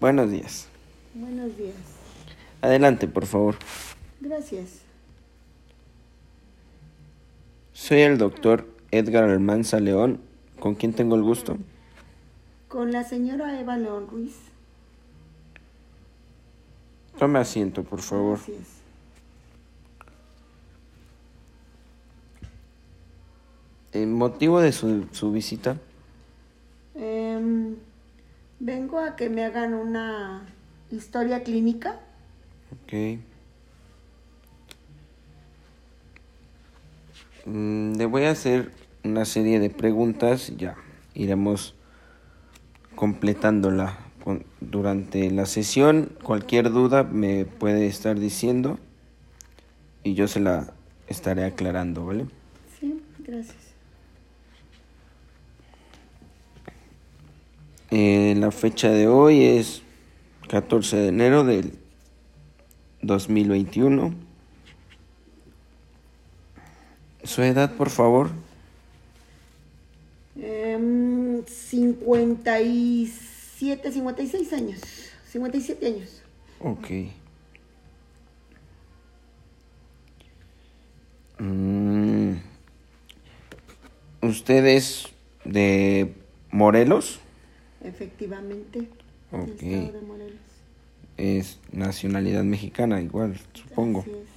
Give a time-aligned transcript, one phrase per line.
[0.00, 0.68] Buenos días.
[1.14, 1.74] Buenos días.
[2.60, 3.56] Adelante, por favor.
[4.20, 4.82] Gracias.
[7.72, 10.20] Soy el doctor Edgar Almanza León.
[10.60, 11.56] ¿Con quién tengo el gusto?
[12.68, 14.36] Con la señora Eva León Ruiz.
[17.18, 18.38] Tome asiento, por favor.
[18.38, 18.76] Gracias.
[23.92, 25.78] ¿El motivo de su, su visita?
[26.94, 27.76] Em,
[28.60, 30.46] vengo a que me hagan una
[30.90, 32.00] historia clínica.
[32.72, 33.18] Ok.
[37.46, 38.72] Mm, le voy a hacer
[39.04, 40.74] una serie de preguntas ya
[41.14, 41.74] iremos
[42.96, 43.98] completándola
[44.60, 46.10] durante la sesión.
[46.22, 48.78] Cualquier duda me puede estar diciendo
[50.02, 50.72] y yo se la
[51.06, 52.26] estaré aclarando, ¿vale?
[52.80, 53.65] Sí, gracias.
[57.90, 59.82] Eh, la fecha de hoy es
[60.48, 61.78] 14 de enero del
[63.02, 64.14] 2021.
[67.22, 68.30] Su edad, por favor.
[70.40, 74.80] Em, 57, 56 años.
[75.30, 76.22] 57 años.
[76.60, 76.88] Ok.
[81.38, 82.32] Mm.
[84.22, 85.06] ¿Usted es
[85.44, 86.14] de
[86.50, 87.20] Morelos?
[87.82, 88.88] Efectivamente.
[89.30, 89.62] del Ok.
[89.62, 90.40] estado de Morelos.
[91.16, 94.00] Es nacionalidad mexicana, igual, supongo.
[94.00, 94.28] Así es.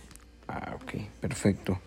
[0.48, 1.80] Ah, ok, perfecto.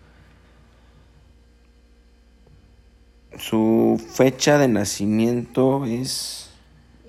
[3.37, 6.49] Su fecha de nacimiento es...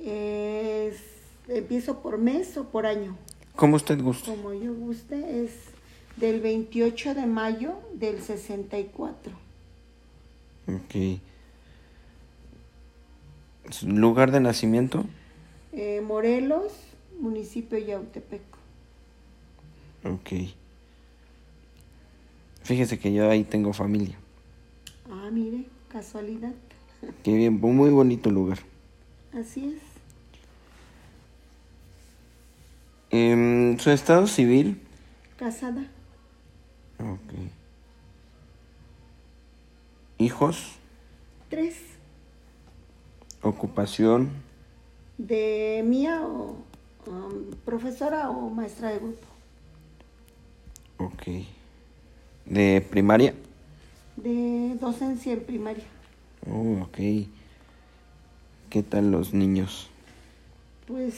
[0.03, 1.03] Es-
[1.49, 3.17] empiezo por mes o por año.
[3.57, 4.31] ¿Cómo usted gusta?
[4.31, 5.51] Como yo guste, es
[6.17, 9.33] del 28 de mayo del 64.
[10.67, 11.21] Ok.
[13.71, 15.05] ¿Su lugar de nacimiento?
[15.73, 16.73] Eh, Morelos,
[17.21, 18.43] municipio Yautepec.
[20.05, 20.33] Ok.
[22.63, 24.17] Fíjese que yo ahí tengo familia.
[25.11, 26.53] Ah, mire, casualidad.
[27.23, 28.59] Qué bien, muy bonito lugar.
[29.33, 29.83] Así es.
[33.11, 34.81] Em, ¿Su estado civil?
[35.37, 35.87] Casada.
[36.99, 37.33] Ok.
[40.19, 40.73] ¿Hijos?
[41.49, 41.94] Tres.
[43.45, 44.31] ¿Ocupación?
[45.19, 46.57] De mía o
[47.07, 49.27] um, profesora o maestra de grupo.
[50.97, 51.45] Ok.
[52.47, 53.35] ¿De primaria?
[54.17, 55.85] De docencia en primaria.
[56.51, 57.29] Oh, ok.
[58.71, 59.91] ¿Qué tal los niños?
[60.87, 61.15] Pues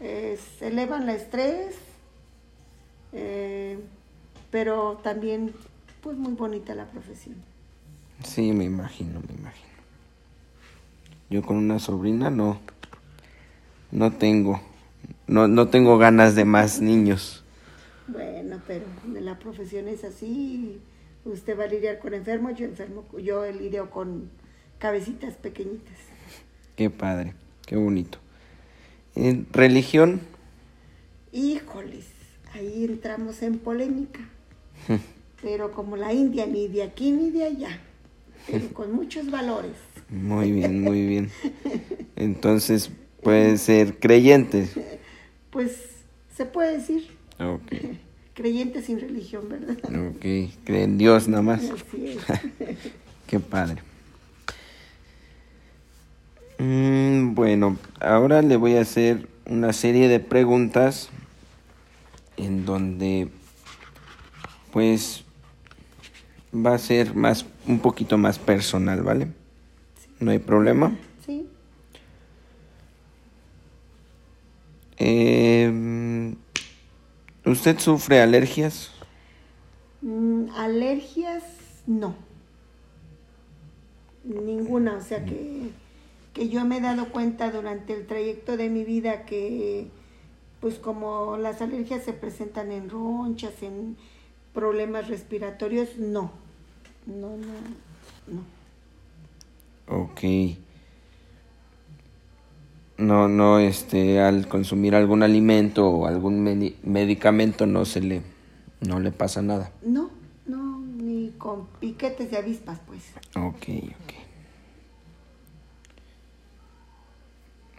[0.00, 1.76] eh, se elevan la estrés,
[3.12, 3.78] eh,
[4.50, 5.54] pero también
[6.00, 7.36] pues muy bonita la profesión.
[8.24, 9.69] Sí, me imagino, me imagino.
[11.30, 12.60] Yo con una sobrina no,
[13.92, 14.60] no tengo,
[15.28, 17.44] no, no tengo ganas de más niños.
[18.08, 20.80] Bueno, pero de la profesión es así.
[21.24, 24.28] Usted va a lidiar con enfermos, yo enfermo, yo lidio con
[24.78, 25.96] cabecitas pequeñitas.
[26.74, 28.18] Qué padre, qué bonito.
[29.14, 30.20] ¿En religión?
[31.30, 32.06] Híjoles,
[32.54, 34.20] ahí entramos en polémica.
[35.42, 37.80] Pero como la India, ni de aquí ni de allá,
[38.46, 39.72] pero con muchos valores.
[40.10, 41.30] Muy bien, muy bien.
[42.16, 42.90] Entonces,
[43.22, 44.68] puede ser creyente.
[45.50, 45.76] Pues
[46.36, 47.72] se puede decir Ok,
[48.34, 49.76] creyente sin religión, ¿verdad?
[49.84, 50.50] ok.
[50.64, 51.62] Cree en Dios nada más.
[51.70, 52.18] Así es.
[53.26, 53.82] Qué padre.
[56.58, 61.08] Mm, bueno, ahora le voy a hacer una serie de preguntas
[62.36, 63.28] en donde
[64.70, 65.24] pues
[66.54, 69.28] va a ser más un poquito más personal, ¿vale?
[70.20, 70.92] No hay problema.
[71.24, 71.48] Sí,
[75.02, 76.34] Eh,
[77.46, 78.90] ¿Usted sufre alergias?
[80.02, 81.42] Mm, alergias,
[81.86, 82.14] no.
[84.24, 85.70] Ninguna, o sea que,
[86.34, 89.88] que yo me he dado cuenta durante el trayecto de mi vida que,
[90.60, 93.96] pues como las alergias se presentan en ronchas, en
[94.52, 96.30] problemas respiratorios, no.
[97.06, 97.54] No, no,
[98.26, 98.59] no.
[99.90, 100.20] Ok.
[102.98, 108.22] No, no, este, al consumir algún alimento o algún medi- medicamento no se le,
[108.86, 109.72] no le pasa nada.
[109.82, 110.10] No,
[110.46, 113.02] no, ni con piquetes de avispas, pues.
[113.36, 113.68] Ok,
[114.04, 114.14] ok.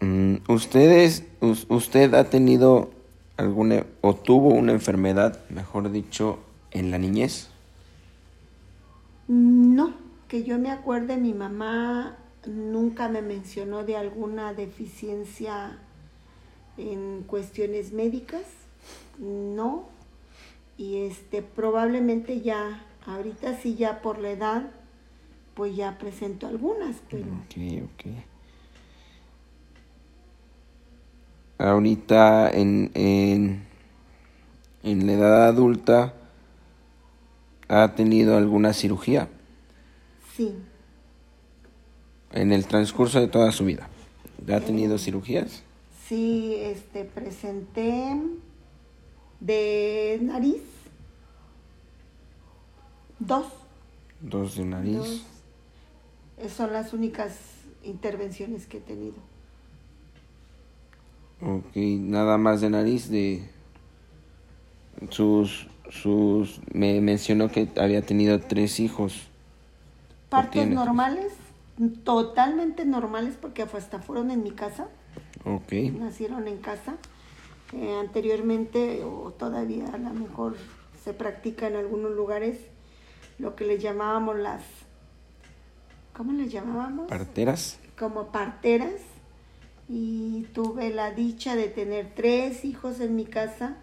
[0.02, 2.90] Mm, ¿Ustedes, us- usted ha tenido
[3.38, 6.40] alguna, o tuvo una enfermedad, mejor dicho,
[6.72, 7.50] en la niñez?
[9.28, 9.94] No,
[10.32, 12.16] que yo me acuerde, mi mamá
[12.48, 15.78] nunca me mencionó de alguna deficiencia
[16.78, 18.46] en cuestiones médicas,
[19.20, 19.90] no.
[20.78, 24.72] Y este probablemente ya, ahorita sí ya por la edad,
[25.54, 27.26] pues ya presento algunas, pero...
[27.26, 28.06] Ok, ok.
[31.58, 33.66] Ahorita en, en,
[34.84, 36.14] en la edad adulta,
[37.68, 39.28] ¿ha tenido alguna cirugía?
[40.42, 40.56] Sí.
[42.32, 43.90] En el transcurso de toda su vida.
[44.52, 45.62] ¿Ha tenido cirugías?
[46.08, 48.18] Sí, este, presenté
[49.40, 50.64] de nariz
[53.20, 53.46] dos.
[54.20, 54.96] Dos de nariz.
[54.98, 55.26] Dos.
[56.52, 57.38] Son las únicas
[57.84, 59.18] intervenciones que he tenido.
[61.42, 63.48] Ok, nada más de nariz de
[65.10, 69.31] sus sus me mencionó que había tenido tres hijos.
[70.32, 71.34] Partos normales,
[72.04, 74.88] totalmente normales porque hasta fueron en mi casa,
[75.46, 75.74] Ok.
[76.00, 76.96] nacieron en casa.
[77.74, 80.56] Eh, anteriormente o todavía a lo mejor
[81.04, 82.58] se practica en algunos lugares
[83.40, 84.62] lo que les llamábamos las,
[86.16, 87.08] ¿cómo les llamábamos?
[87.08, 87.80] Parteras.
[87.98, 88.94] como parteras
[89.90, 93.78] y tuve la dicha de tener tres hijos en mi casa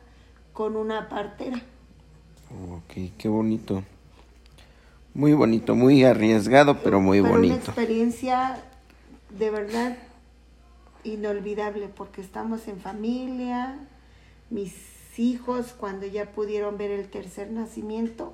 [0.52, 1.58] con una partera.
[2.70, 3.82] Ok, qué bonito.
[5.14, 7.56] Muy bonito, muy arriesgado, pero muy una bonito.
[7.56, 8.62] experiencia
[9.36, 9.96] de verdad
[11.04, 13.78] inolvidable porque estamos en familia,
[14.50, 14.74] mis
[15.18, 18.32] hijos cuando ya pudieron ver el tercer nacimiento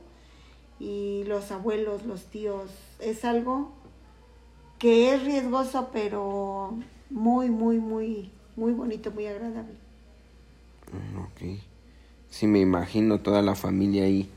[0.78, 3.72] y los abuelos, los tíos, es algo
[4.78, 6.76] que es riesgoso pero
[7.10, 9.74] muy, muy, muy, muy bonito, muy agradable.
[11.18, 11.58] Ok.
[12.28, 14.28] Sí, me imagino toda la familia ahí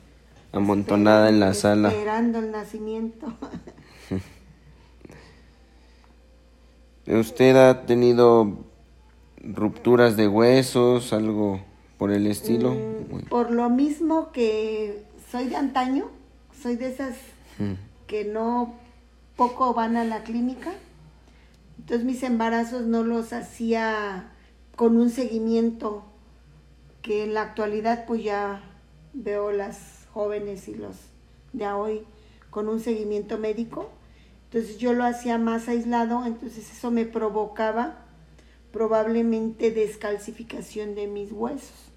[0.52, 1.90] amontonada en la sala.
[1.90, 3.34] Esperando el nacimiento.
[7.08, 8.66] ¿Usted ha tenido
[9.44, 11.62] rupturas de huesos, algo
[11.98, 12.72] por el estilo?
[13.10, 16.10] Muy- Por lo mismo que soy de antaño,
[16.62, 17.16] soy de esas
[17.60, 17.74] Mm,
[18.06, 18.76] que no
[19.36, 20.72] poco van a la clínica.
[21.80, 24.32] Entonces mis embarazos no los hacía
[24.76, 26.04] con un seguimiento
[27.02, 28.62] que en la actualidad pues ya
[29.14, 30.96] veo las jóvenes y los
[31.54, 32.02] de hoy
[32.50, 33.92] con un seguimiento médico.
[34.46, 38.00] Entonces yo lo hacía más aislado, entonces eso me provocaba
[38.72, 41.92] probablemente descalcificación de mis huesos.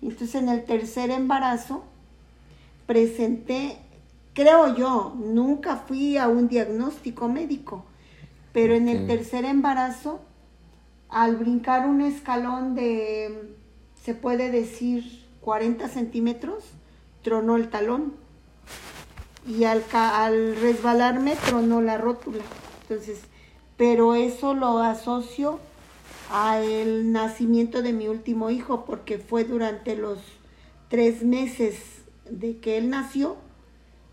[0.00, 1.84] Entonces en el tercer embarazo
[2.86, 3.76] presenté,
[4.32, 7.84] creo yo, nunca fui a un diagnóstico médico,
[8.54, 10.20] pero en el tercer embarazo,
[11.10, 13.54] al brincar un escalón de,
[14.02, 16.64] se puede decir, 40 centímetros,
[17.26, 18.12] tronó el talón.
[19.48, 22.44] Y al, al resbalarme tronó la rótula.
[22.82, 23.22] Entonces,
[23.76, 25.58] pero eso lo asocio
[26.30, 30.18] al nacimiento de mi último hijo, porque fue durante los
[30.88, 31.76] tres meses
[32.30, 33.36] de que él nació,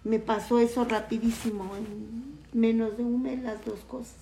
[0.04, 4.15] me pasó eso rapidísimo, en menos de un mes las dos cosas.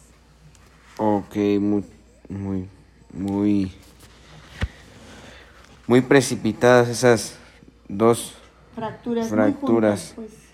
[0.98, 1.86] Ok, muy,
[2.28, 2.68] muy,
[3.14, 3.72] muy,
[5.88, 7.38] muy precipitadas esas
[7.88, 8.36] dos.
[8.76, 9.28] Fracturas.
[9.30, 10.14] Fracturas.
[10.18, 10.52] Muy juntas, pues.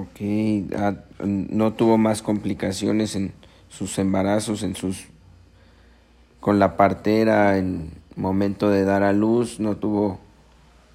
[0.00, 0.94] Ok, ah,
[1.24, 3.32] no tuvo más complicaciones en
[3.68, 5.04] sus embarazos, en sus,
[6.40, 10.18] con la partera, en momento de dar a luz, no tuvo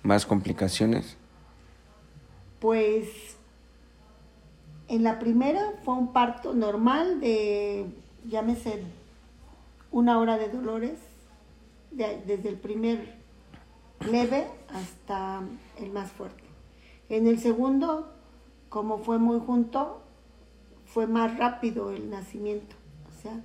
[0.04, 1.16] más complicaciones.
[2.60, 3.08] Pues
[4.90, 7.86] en la primera fue un parto normal de,
[8.28, 8.84] llámese,
[9.92, 10.98] una hora de dolores,
[11.92, 13.16] de- desde el primer
[14.10, 15.42] leve hasta
[15.78, 16.44] el más fuerte.
[17.10, 18.12] En el segundo,
[18.70, 20.02] como fue muy junto,
[20.86, 22.76] fue más rápido el nacimiento,
[23.10, 23.42] o sea,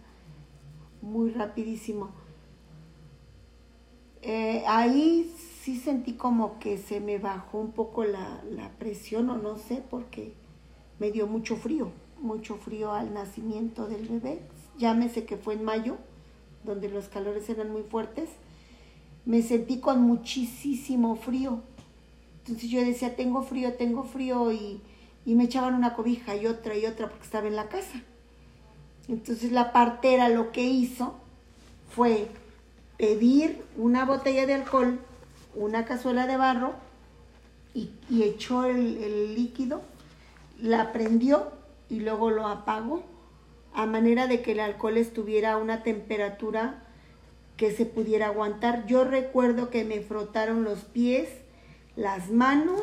[1.03, 2.11] muy rapidísimo.
[4.23, 9.39] Eh, ahí sí sentí como que se me bajó un poco la, la presión o
[9.39, 10.35] no sé, porque
[10.99, 14.41] me dio mucho frío, mucho frío al nacimiento del bebé.
[14.79, 15.97] Llámese que fue en mayo,
[16.65, 18.31] donde los calores eran muy fuertes.
[19.27, 21.61] Me sentí con muchísimo frío.
[22.39, 24.81] Entonces yo decía, tengo frío, tengo frío, y,
[25.27, 28.01] y me echaban una cobija y otra y otra porque estaba en la casa.
[29.09, 31.17] Entonces la partera lo que hizo
[31.91, 32.29] fue
[32.97, 35.01] pedir una botella de alcohol,
[35.55, 36.75] una cazuela de barro
[37.75, 39.83] y, y echó el, el líquido,
[40.61, 41.53] la prendió
[41.89, 43.03] y luego lo apagó
[43.75, 46.86] a manera de que el alcohol estuviera a una temperatura
[47.57, 48.87] que se pudiera aguantar.
[48.87, 51.29] Yo recuerdo que me frotaron los pies,
[51.97, 52.83] las manos,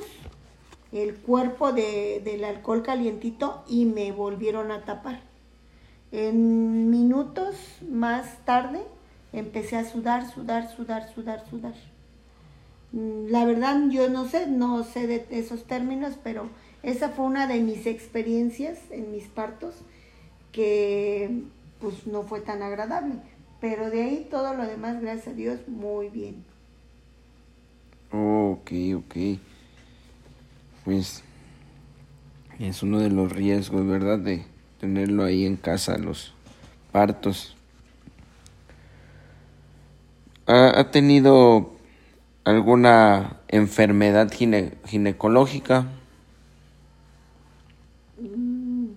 [0.91, 5.21] el cuerpo de- del alcohol calientito y me volvieron a tapar.
[6.11, 7.55] En minutos
[7.89, 8.81] más tarde
[9.31, 11.73] empecé a sudar, sudar, sudar, sudar, sudar.
[12.91, 16.49] Mm, la verdad yo no sé, no sé de esos términos, pero
[16.83, 19.73] esa fue una de mis experiencias en mis partos
[20.51, 21.41] que
[21.79, 23.15] pues no fue tan agradable.
[23.63, 26.43] Pero de ahí todo lo demás, gracias a Dios, muy bien.
[28.12, 29.39] ok, ok.
[30.84, 31.24] Pues
[32.60, 34.20] es uno de los riesgos, ¿verdad?
[34.20, 34.46] De
[34.82, 36.34] tenerlo ahí en casa, los
[36.91, 37.55] partos.
[40.46, 41.72] ¿Ha, tenido
[42.43, 45.88] alguna enfermedad ginecológica?
[48.20, 48.88] Mm,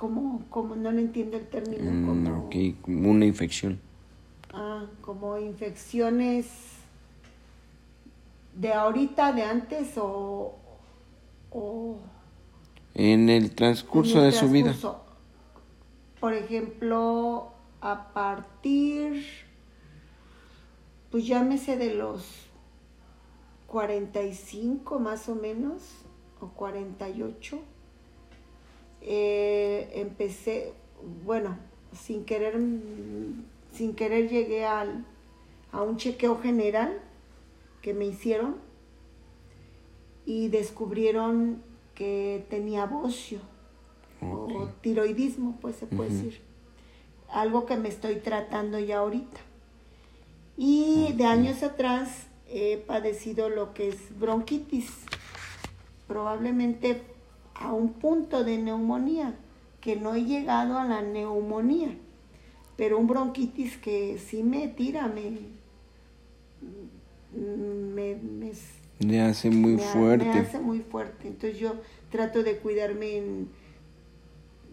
[0.00, 0.76] ¿Cómo, ¿Cómo?
[0.76, 1.90] No le entiendo el término.
[1.92, 2.50] Mm, como...
[2.80, 3.78] como una infección.
[4.50, 6.46] Ah, como infecciones
[8.56, 10.54] de ahorita, de antes o...
[11.50, 11.98] o
[12.94, 14.74] en el transcurso de su vida.
[16.18, 17.52] Por ejemplo,
[17.82, 19.22] a partir,
[21.10, 22.48] pues llámese de los
[23.66, 25.82] 45 más o menos,
[26.40, 27.60] o 48,
[29.02, 30.72] eh, empecé,
[31.24, 31.56] bueno,
[31.92, 32.58] sin querer,
[33.72, 35.04] sin querer llegué al,
[35.72, 37.00] a un chequeo general
[37.82, 38.56] que me hicieron
[40.26, 41.62] y descubrieron
[41.94, 43.40] que tenía bocio
[44.22, 46.40] o tiroidismo, pues se puede decir.
[47.28, 49.40] Algo que me estoy tratando ya ahorita.
[50.56, 54.90] Y de años atrás he padecido lo que es bronquitis,
[56.06, 57.02] probablemente
[57.60, 59.34] a un punto de neumonía,
[59.80, 61.96] que no he llegado a la neumonía,
[62.76, 65.38] pero un bronquitis que sí me tira, me,
[67.32, 68.16] me,
[68.98, 70.24] me, hace muy fuerte.
[70.24, 71.28] Me hace muy fuerte.
[71.28, 71.74] Entonces yo
[72.10, 73.48] trato de cuidarme en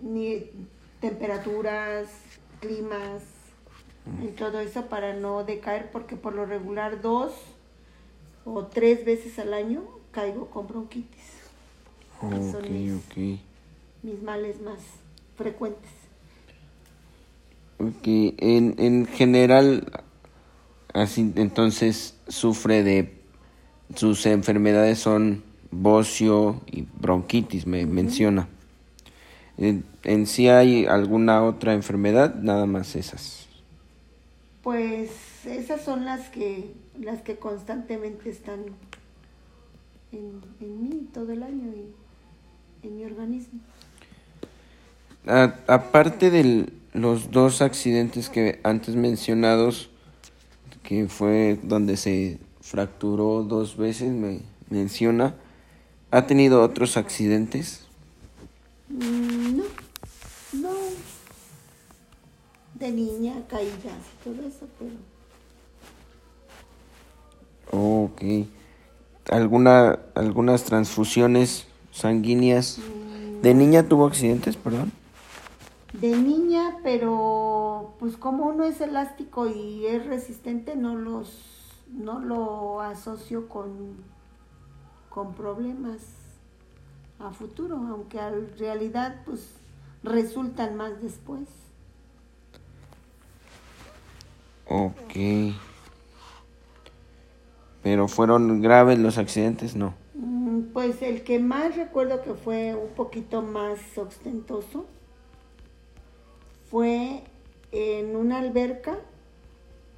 [0.01, 0.45] ni
[1.01, 2.07] temperaturas,
[2.61, 3.23] climas,
[4.21, 7.33] en todo eso para no decaer, porque por lo regular dos
[8.45, 11.36] o tres veces al año caigo con bronquitis.
[12.21, 13.39] Ok, mis,
[14.03, 14.79] mis males más
[15.35, 15.91] frecuentes.
[17.79, 19.91] Ok, en, en general,
[20.93, 23.17] así entonces sufre de
[23.95, 28.47] sus enfermedades son bocio y bronquitis, me menciona.
[29.57, 33.47] En, sí hay alguna otra enfermedad, nada más esas.
[34.61, 38.65] Pues esas son las que las que constantemente están
[40.11, 41.93] en, mí todo el año y
[42.87, 43.59] en mi organismo.
[45.67, 49.89] aparte de los dos accidentes que antes mencionados,
[50.83, 54.39] que fue donde se fracturó dos veces, me
[54.69, 55.35] menciona,
[56.11, 57.85] ¿ha tenido otros accidentes?
[58.89, 59.63] Mm, no,
[60.53, 60.69] no.
[62.75, 64.91] De niña, caídas y todo eso, pero...
[67.71, 68.21] Ok.
[69.29, 71.66] ¿Alguna, ¿Algunas transfusiones
[71.97, 72.79] sanguíneas?
[73.41, 74.91] ¿De niña tuvo accidentes, perdón?
[75.93, 82.81] De niña, pero pues como uno es elástico y es resistente, no los no lo
[82.81, 83.95] asocio con,
[85.09, 86.01] con problemas
[87.19, 89.53] a futuro, aunque en realidad pues
[90.03, 91.47] resultan más después.
[94.67, 95.55] Ok.
[97.81, 99.93] Pero fueron graves los accidentes, ¿no?
[100.17, 104.85] Mm, pues el que más recuerdo que fue un poquito más ostentoso
[106.71, 107.23] fue
[107.71, 108.97] en una alberca,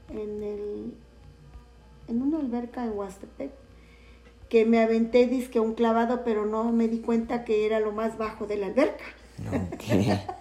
[0.10, 0.94] en el,
[2.10, 3.52] en una alberca en Huastepec
[4.50, 8.18] que me aventé disque un clavado, pero no me di cuenta que era lo más
[8.18, 9.06] bajo de la alberca.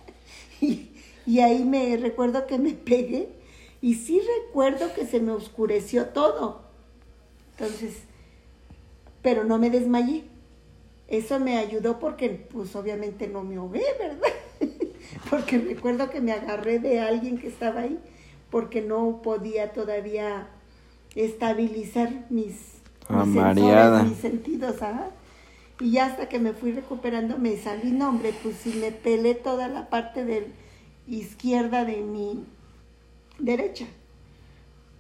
[0.61, 3.29] y, ahí me recuerdo que me pegué
[3.81, 6.63] y sí recuerdo que se me oscureció todo.
[7.53, 8.08] Entonces,
[9.23, 10.25] pero no me desmayé.
[11.09, 14.29] Eso me ayudó porque pues obviamente no me ahogué, ¿verdad?
[15.31, 17.99] porque recuerdo que me agarré de alguien que estaba ahí
[18.51, 20.49] porque no podía todavía
[21.15, 24.03] estabilizar mis Ah, mareada.
[24.03, 24.77] mis sentidos,
[25.81, 29.35] Y ya hasta que me fui recuperando me salí, no hombre, pues si me pelé
[29.35, 30.47] toda la parte de
[31.07, 32.45] izquierda de mi
[33.39, 33.87] derecha.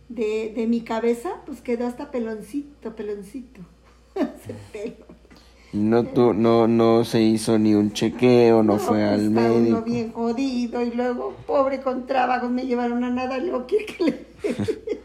[0.08, 3.60] De, de mi cabeza, pues quedó hasta peloncito, peloncito.
[5.72, 9.76] No, tu, no, no se hizo ni un chequeo, no, fue pues, al médico.
[9.76, 14.04] Uno bien jodido y luego, pobre con trabajos, me llevaron a nada, luego quiere que
[14.04, 14.26] le,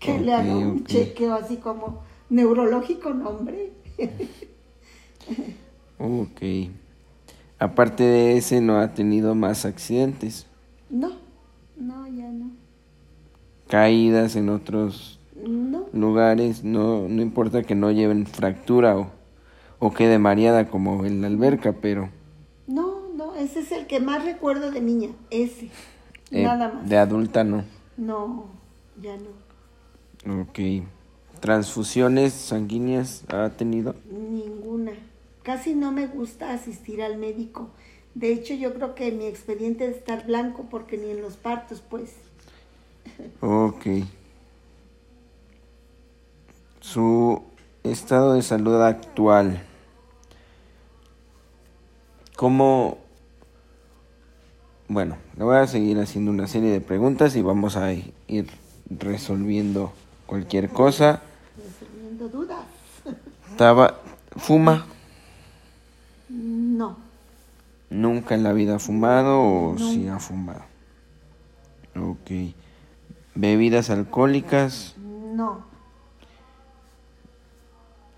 [0.00, 3.72] que le haga un chequeo así como neurológico nombre.
[5.98, 6.42] ok.
[7.60, 10.46] Aparte de ese, ¿no ha tenido más accidentes?
[10.90, 11.12] No,
[11.76, 12.50] no, ya no.
[13.68, 19.10] caídas en otros No, lugares, no, no importa que no lleven fractura o,
[19.78, 22.10] o quede mareada como en la alberca, pero
[22.66, 25.70] no, no, ese es el que más recuerdo de niña, ese.
[26.30, 26.88] eh, Nada más.
[26.88, 27.64] de adulta no.
[27.96, 28.46] No,
[29.00, 30.42] ya no.
[30.42, 30.84] Ok.
[31.40, 33.96] ¿Transfusiones sanguíneas ha tenido?
[34.10, 34.92] Ninguna.
[35.42, 37.68] Casi no me gusta asistir al médico.
[38.14, 41.82] De hecho, yo creo que mi expediente es estar blanco porque ni en los partos,
[41.88, 42.12] pues.
[43.40, 43.86] Ok.
[46.82, 47.42] Su
[47.84, 49.62] estado de salud actual.
[52.36, 52.98] ¿Cómo?
[54.88, 58.50] Bueno, le voy a seguir haciendo una serie de preguntas y vamos a ir
[58.90, 59.92] resolviendo
[60.26, 61.22] cualquier cosa.
[61.56, 62.64] Resolviendo dudas.
[63.56, 63.94] Taba-
[64.36, 64.86] ¿Fuma?
[66.28, 66.96] No,
[67.90, 70.16] ¿Nunca en la vida ha fumado o sí Nunca.
[70.16, 70.62] ha fumado?
[71.94, 72.54] Ok.
[73.34, 74.94] ¿Bebidas alcohólicas?
[74.98, 75.64] no,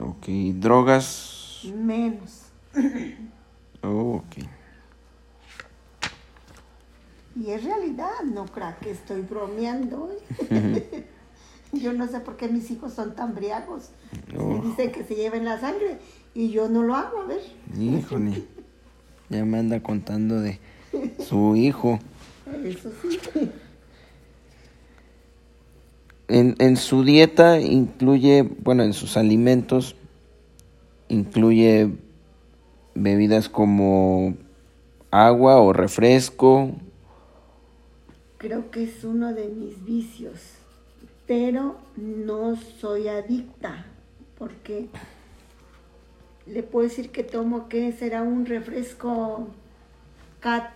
[0.05, 0.27] Ok.
[0.57, 1.63] ¿Drogas?
[1.75, 2.43] menos.
[3.83, 4.45] Oh, ok.
[7.37, 10.11] Y es realidad, no crea que estoy bromeando.
[10.51, 11.07] ¿eh?
[11.73, 13.91] yo no sé por qué mis hijos son tan briagos.
[14.39, 14.61] Oh.
[14.61, 15.99] Se dicen que se lleven la sangre
[16.35, 17.41] y yo no lo hago, a ver.
[17.79, 18.45] Híjole.
[19.31, 20.61] Ya me anda contando de
[21.27, 21.99] su hijo.
[22.63, 23.19] Eso sí.
[26.29, 29.95] En, en su dieta incluye, bueno, en sus alimentos
[31.09, 31.91] incluye
[32.95, 34.35] bebidas como
[35.11, 36.71] agua o refresco.
[38.39, 40.41] Creo que es uno de mis vicios,
[41.27, 43.87] pero no soy adicta,
[44.39, 44.89] porque
[46.47, 49.49] le puedo decir que tomo, que será un refresco
[50.41, 50.75] ca-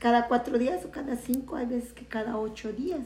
[0.00, 3.00] cada, cuatro días o cada cinco, hay veces que cada ocho días.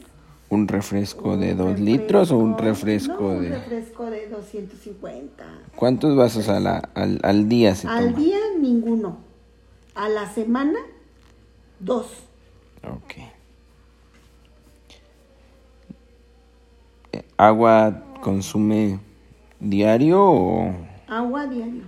[0.51, 3.49] ¿Un refresco de Un dos litros o un no, refresco un de...
[3.51, 5.45] refresco de 250.
[5.77, 8.19] ¿Cuántos vasos a la- al, al día se Al toma?
[8.19, 9.19] día ninguno,
[9.95, 10.79] a la semana
[11.81, 12.07] dos.
[12.83, 13.15] Ok.
[17.13, 19.01] Eh, ¿Agua consume
[19.61, 20.75] diario o
[21.09, 21.83] Agua diario.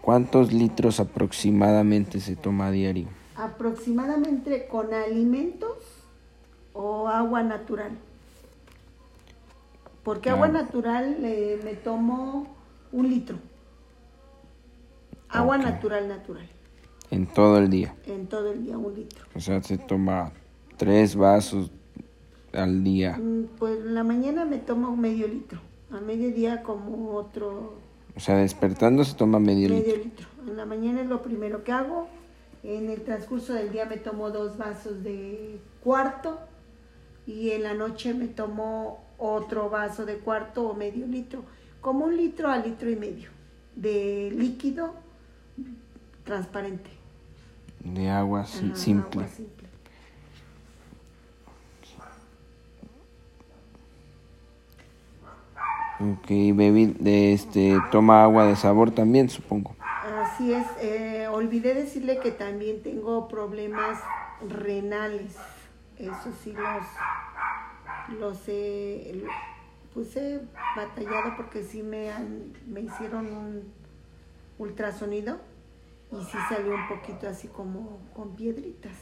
[0.00, 3.08] cuántos litros aproximadamente se toma a diario?
[3.36, 5.76] aproximadamente con alimentos
[6.76, 7.92] o agua natural.
[10.04, 10.52] Porque agua Ah.
[10.62, 12.46] natural eh, me tomo
[12.92, 13.38] un litro.
[15.28, 16.48] Agua natural, natural.
[17.10, 17.94] En todo el día.
[18.06, 19.24] En todo el día un litro.
[19.34, 20.32] O sea, se toma
[20.76, 21.70] tres vasos
[22.52, 23.16] al día.
[23.18, 25.60] Mm, Pues en la mañana me tomo medio litro.
[25.92, 27.74] A mediodía como otro
[28.16, 30.04] O sea, despertando se toma medio medio litro.
[30.04, 30.26] litro.
[30.48, 32.08] En la mañana es lo primero que hago.
[32.62, 36.38] En el transcurso del día me tomo dos vasos de cuarto
[37.26, 41.42] y en la noche me tomo otro vaso de cuarto o medio litro,
[41.80, 43.30] como un litro a litro y medio
[43.74, 44.94] de líquido
[46.24, 46.90] transparente.
[47.80, 49.20] De agua Ajá, simple.
[49.20, 49.66] agua simple.
[55.98, 59.74] Ok, bebi de este, toma agua de sabor también, supongo.
[59.80, 63.98] Así es, eh, olvidé decirle que también tengo problemas
[64.46, 65.36] renales.
[65.98, 69.24] Eso sí los, los he,
[69.94, 70.40] pues he
[70.76, 73.72] batallado porque sí me, han- me hicieron un
[74.58, 75.38] ultrasonido
[76.12, 78.92] y sí salió un poquito así como con piedritas.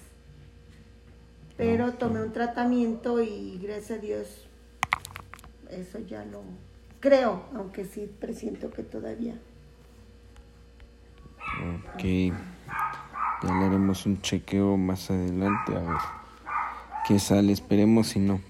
[1.57, 4.47] Pero tomé un tratamiento y gracias a Dios
[5.71, 6.43] eso ya lo
[7.01, 9.35] creo, aunque sí presiento que todavía.
[11.95, 12.03] Ok.
[13.43, 16.24] Ya le haremos un chequeo más adelante a ver
[17.07, 17.53] qué sale.
[17.53, 18.41] Esperemos si no.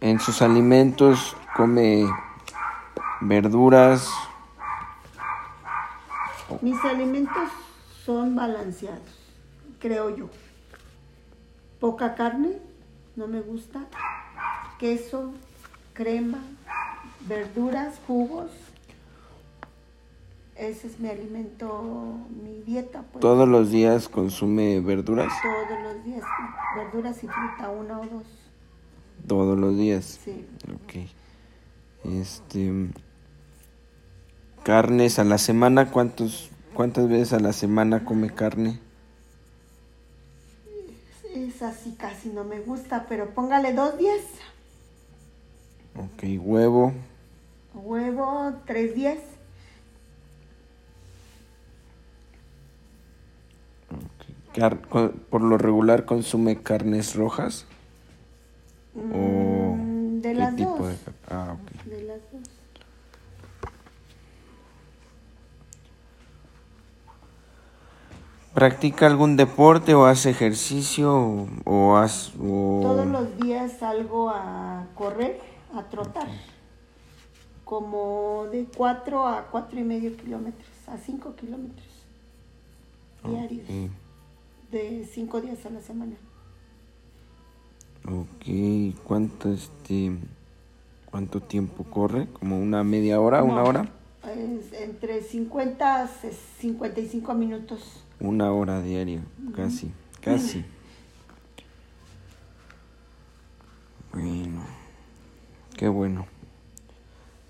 [0.00, 2.06] En sus alimentos come
[3.20, 4.08] verduras.
[6.62, 7.50] Mis alimentos
[8.04, 9.18] son balanceados,
[9.78, 10.30] creo yo.
[11.78, 12.58] Poca carne,
[13.16, 13.80] no me gusta.
[14.78, 15.34] Queso,
[15.92, 16.38] crema,
[17.26, 18.50] verduras, jugos.
[20.58, 23.02] Ese es mi alimento, mi dieta.
[23.02, 23.20] Pues.
[23.20, 25.32] Todos los días consume verduras.
[25.40, 26.22] Todos los días.
[26.76, 28.24] Verduras y fruta, una o dos.
[29.28, 30.18] Todos los días.
[30.24, 30.44] Sí.
[30.74, 32.10] Ok.
[32.12, 32.90] Este.
[34.64, 35.92] Carnes a la semana.
[35.92, 38.80] ¿Cuántos, ¿Cuántas veces a la semana come carne?
[41.36, 44.22] Es así, casi no me gusta, pero póngale dos días.
[45.94, 46.24] Ok.
[46.44, 46.92] Huevo.
[47.74, 49.18] Huevo, tres días.
[54.50, 55.12] Ok.
[55.30, 57.66] por lo regular consume carnes rojas?
[58.94, 60.80] ¿O mm, de las dos.
[61.28, 62.42] Ah, De las dos.
[68.54, 75.38] ¿Practica algún deporte o hace ejercicio o, has, Todos los días salgo a correr,
[75.74, 76.26] a trotar,
[77.64, 81.86] como de 4 a cuatro y medio kilómetros, a 5 kilómetros
[83.24, 83.68] diarios,
[84.70, 86.16] de 5 días a la semana.
[88.06, 90.12] Ok, ¿cuánto, este,
[91.10, 92.26] cuánto tiempo corre?
[92.32, 93.88] ¿Como una media hora, una hora?
[94.72, 96.08] entre 50 a
[96.60, 98.04] 55 minutos.
[98.20, 99.22] Una hora diaria,
[99.54, 100.64] casi, casi.
[104.10, 104.62] Bueno,
[105.76, 106.26] qué bueno.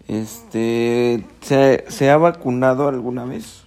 [0.09, 3.65] Este, ¿se, ha vacunado alguna vez?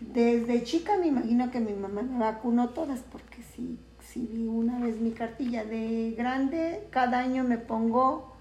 [0.00, 4.78] Desde chica me imagino que mi mamá me vacunó todas porque sí, sí vi una
[4.78, 5.64] vez mi cartilla.
[5.64, 8.36] De grande, cada año me pongo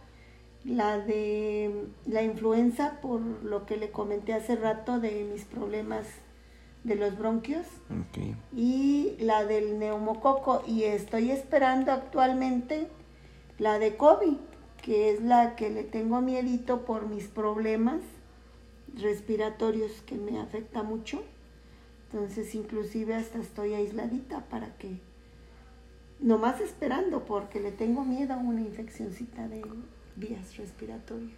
[0.63, 6.06] la de la influenza por lo que le comenté hace rato de mis problemas
[6.84, 7.65] de los bronquios.
[8.56, 10.63] Y la del neumococo.
[10.67, 12.88] Y estoy esperando actualmente
[13.58, 14.38] la de COVID,
[14.82, 18.02] que es la que le tengo miedito por mis problemas
[18.96, 21.24] respiratorios que me afecta mucho.
[22.12, 25.00] Entonces inclusive hasta estoy aisladita para que,
[26.20, 29.63] nomás esperando porque le tengo miedo a una infeccióncita de
[30.15, 31.38] vías respiratorias.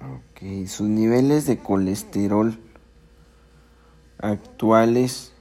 [0.00, 2.58] Ok, sus niveles de colesterol
[4.18, 5.32] actuales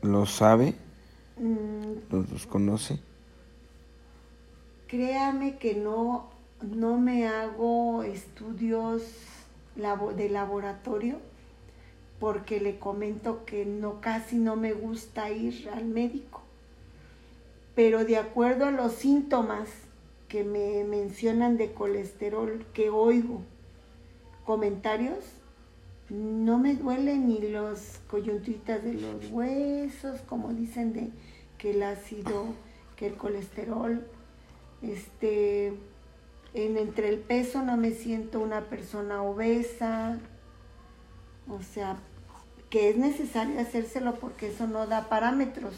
[0.00, 0.74] lo sabe?
[1.36, 2.14] Mm.
[2.32, 3.00] ¿Los, conoce?
[4.86, 6.30] Créame que no,
[6.62, 9.02] no me hago estudios
[10.16, 11.20] de laboratorio
[12.18, 16.42] porque le comento que no casi no me gusta ir al médico.
[17.74, 19.68] Pero de acuerdo a los síntomas
[20.28, 23.42] que me mencionan de colesterol que oigo,
[24.44, 25.24] comentarios,
[26.10, 31.10] no me duelen ni los coyuntitas de los huesos, como dicen de
[31.58, 32.46] que el ácido,
[32.96, 34.06] que el colesterol,
[34.82, 35.74] este,
[36.54, 40.18] en entre el peso no me siento una persona obesa,
[41.50, 41.96] o sea,
[42.70, 45.74] que es necesario hacérselo porque eso no da parámetros.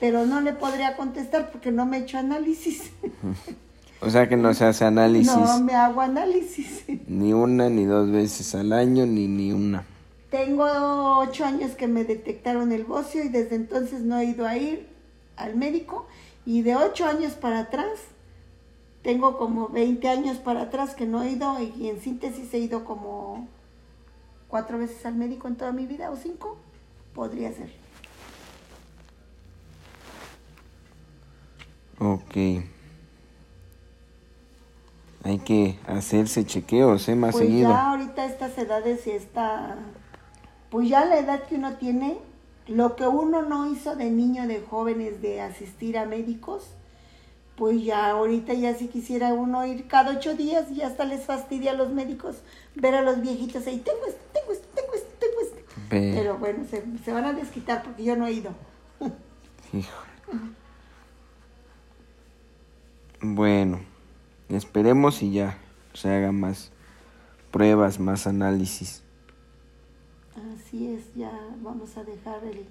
[0.00, 2.90] Pero no le podría contestar porque no me he hecho análisis.
[4.00, 5.34] O sea que no se hace análisis.
[5.34, 6.84] No me hago análisis.
[7.08, 9.84] Ni una, ni dos veces al año, ni ni una.
[10.30, 14.56] Tengo ocho años que me detectaron el bocio y desde entonces no he ido a
[14.56, 14.86] ir
[15.36, 16.06] al médico.
[16.46, 17.98] Y de ocho años para atrás,
[19.02, 22.84] tengo como 20 años para atrás que no he ido y en síntesis he ido
[22.84, 23.48] como
[24.48, 26.56] cuatro veces al médico en toda mi vida o cinco.
[27.14, 27.70] Podría ser.
[31.98, 32.64] Ok.
[35.24, 37.14] Hay que hacerse chequeos, ¿eh?
[37.14, 37.70] Más pues seguido.
[37.70, 39.76] Ya ahorita estas edades y esta...
[40.70, 42.18] Pues ya la edad que uno tiene,
[42.66, 46.70] lo que uno no hizo de niño, de jóvenes, de asistir a médicos,
[47.58, 51.72] pues ya ahorita ya si quisiera uno ir cada ocho días y hasta les fastidia
[51.72, 52.36] a los médicos
[52.76, 55.74] ver a los viejitos ahí, tengo esto, tengo esto, tengo esto, tengo esto.
[55.90, 58.52] Pero bueno, se, se, van a desquitar porque yo no he ido.
[59.72, 60.02] Hijo.
[63.20, 63.80] Bueno.
[64.48, 65.58] Esperemos y ya
[65.92, 66.72] se hagan más
[67.50, 69.02] pruebas, más análisis.
[70.54, 72.64] Así es, ya vamos a dejar el,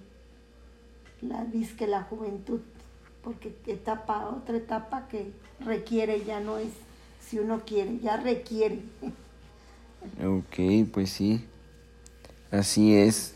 [1.21, 2.61] la disque la juventud,
[3.27, 6.69] porque etapa, otra etapa que requiere ya no es
[7.19, 8.79] si uno quiere, ya requiere.
[10.25, 11.43] Ok, pues sí,
[12.51, 13.35] así es.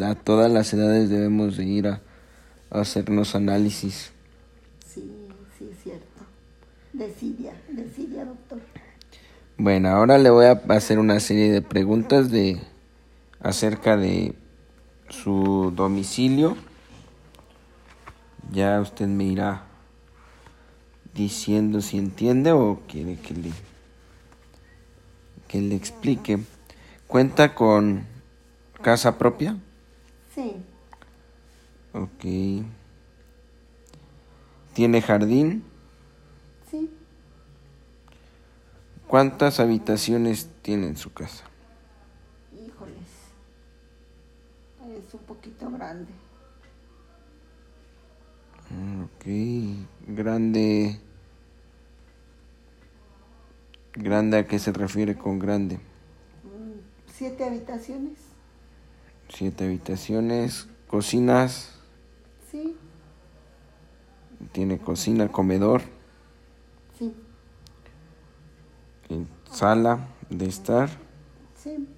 [0.00, 2.00] A todas las edades debemos de ir a
[2.70, 4.12] hacernos análisis.
[6.92, 8.60] Decidia, decidia, doctor.
[9.58, 12.60] Bueno, ahora le voy a hacer una serie de preguntas de
[13.40, 14.36] acerca de
[15.08, 16.56] su domicilio.
[18.52, 19.64] Ya usted me irá
[21.14, 23.52] diciendo si entiende o quiere que le
[25.48, 26.40] que le explique.
[27.06, 28.04] ¿Cuenta con
[28.82, 29.56] casa propia?
[30.34, 30.56] Sí.
[31.92, 32.64] Ok.
[34.74, 35.64] ¿Tiene jardín?
[39.06, 41.44] ¿Cuántas habitaciones tiene en su casa?
[42.52, 42.96] Híjoles,
[44.98, 46.10] es un poquito grande.
[48.70, 49.24] Mm, ok,
[50.08, 51.00] grande.
[53.94, 55.76] ¿Grande a qué se refiere con grande?
[55.76, 56.80] Mm,
[57.12, 58.18] siete habitaciones.
[59.28, 61.72] Siete habitaciones, cocinas.
[62.50, 62.76] Sí,
[64.52, 65.82] Tiene cocina, comedor,
[66.98, 67.12] sí,
[69.50, 70.88] sala de estar.
[71.56, 71.88] sí.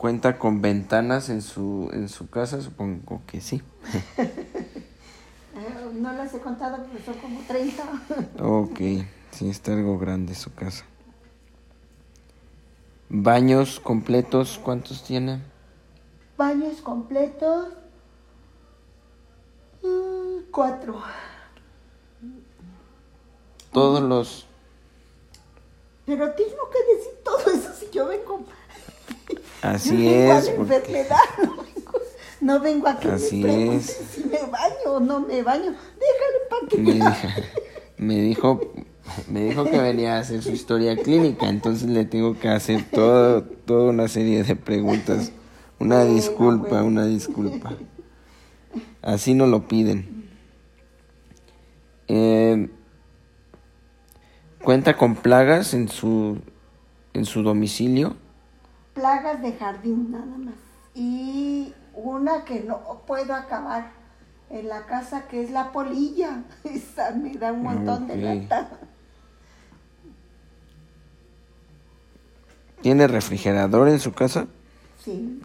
[0.00, 3.60] Cuenta con ventanas en su en su casa, supongo que sí.
[5.52, 7.82] Eh, no las he contado, pero son como 30.
[8.42, 8.78] Ok,
[9.30, 10.86] sí está algo grande su casa.
[13.10, 15.42] Baños completos, ¿cuántos tiene?
[16.38, 17.68] Baños completos.
[19.82, 21.02] mm, Cuatro.
[23.70, 24.46] Todos los
[26.06, 28.46] Pero tengo que decir todo eso si yo vengo.
[29.62, 31.92] Así yo vengo es, a la porque- enfermedad, no vengo,
[32.40, 34.00] no vengo a que Así me es.
[34.14, 35.70] si me baño o no me baño.
[35.72, 37.20] Déjale para que me me dijo,
[37.98, 38.60] me dijo
[39.28, 43.42] me dijo que venía a hacer su historia clínica, entonces le tengo que hacer todo
[43.42, 45.32] toda una serie de preguntas.
[45.78, 46.86] Una Bueno, disculpa, bueno.
[46.86, 47.72] una disculpa.
[49.02, 50.28] Así no lo piden.
[52.08, 52.68] Eh,
[54.62, 56.38] cuenta con plagas en su
[57.14, 58.16] en su domicilio.
[58.94, 60.54] Plagas de jardín nada más.
[60.94, 63.92] Y una que no puedo acabar
[64.50, 66.44] en la casa que es la polilla.
[66.64, 68.68] Esa me da un montón de lata.
[72.82, 74.46] ¿Tiene refrigerador en su casa?
[75.04, 75.42] Sí.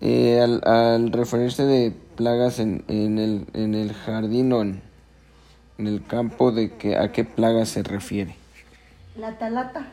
[0.00, 4.82] Eh, al, al referirse de plagas en, en, el, en el jardín o en,
[5.78, 8.36] en el campo, de que, ¿a qué plagas se refiere?
[9.16, 9.86] La talata,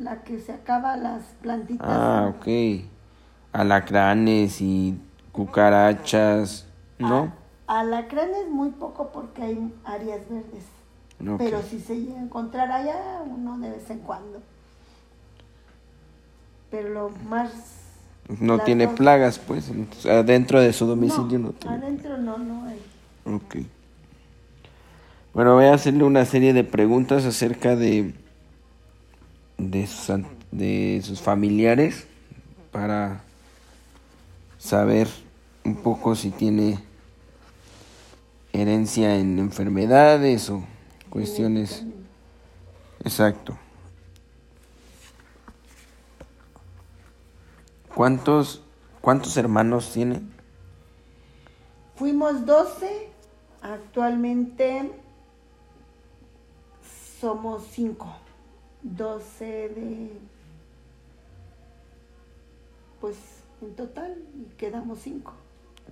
[0.00, 1.86] la que se acaba las plantitas.
[1.88, 2.84] Ah, ok.
[3.52, 4.98] Alacranes y
[5.32, 6.66] cucarachas,
[6.98, 7.32] ¿no?
[7.66, 10.64] Alacranes muy poco porque hay áreas verdes.
[11.20, 11.38] Ok.
[11.38, 14.40] Pero si se llega a encontrar allá, uno de vez en cuando.
[16.70, 17.52] Pero lo más...
[18.38, 19.70] No tiene dos- plagas, pues.
[20.08, 21.76] adentro de su domicilio no, tiene.
[21.76, 22.80] adentro no, no hay.
[23.24, 23.56] Ok.
[25.34, 28.14] Bueno, voy a hacerle una serie de preguntas acerca de,
[29.60, 32.06] de, sus, de sus familiares
[32.70, 33.22] para
[34.58, 35.08] saber
[35.64, 36.78] un poco si tiene
[38.52, 40.64] herencia en enfermedades o
[41.08, 41.84] cuestiones.
[43.04, 43.56] Exacto.
[47.94, 48.62] ¿Cuántos,
[49.00, 50.22] cuántos hermanos tiene?
[51.96, 53.10] Fuimos 12,
[53.60, 54.90] actualmente
[57.20, 58.29] somos 5.
[58.82, 60.10] 12 de...
[63.00, 63.16] Pues
[63.62, 65.32] en total y quedamos 5.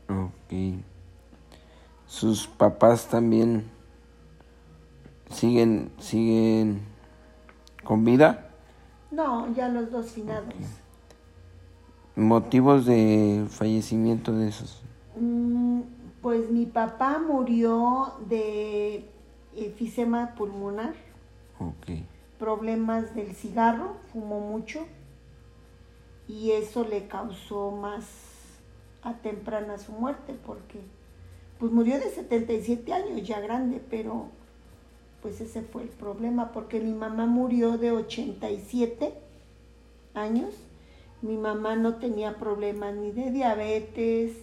[0.08, 0.82] Ok.
[2.06, 3.70] Sus papás también
[5.30, 6.80] siguen siguen
[7.84, 8.50] con vida.
[9.10, 10.54] No, ya los dos finados.
[12.16, 14.82] Motivos de fallecimiento de esos.
[15.16, 15.82] Mm,
[16.20, 19.08] Pues mi papá murió de
[19.56, 20.94] efisema pulmonar,
[21.60, 22.02] Ok.
[22.38, 24.86] Problemas del cigarro, fumó mucho
[26.26, 28.04] y eso le causó más
[29.02, 30.80] a temprana su muerte porque
[31.58, 34.26] pues murió de 77 años, ya grande, pero
[35.22, 39.14] pues ese fue el problema porque mi mamá murió de 87
[40.14, 40.54] años.
[41.20, 44.36] Mi mamá no tenía problemas ni de diabetes,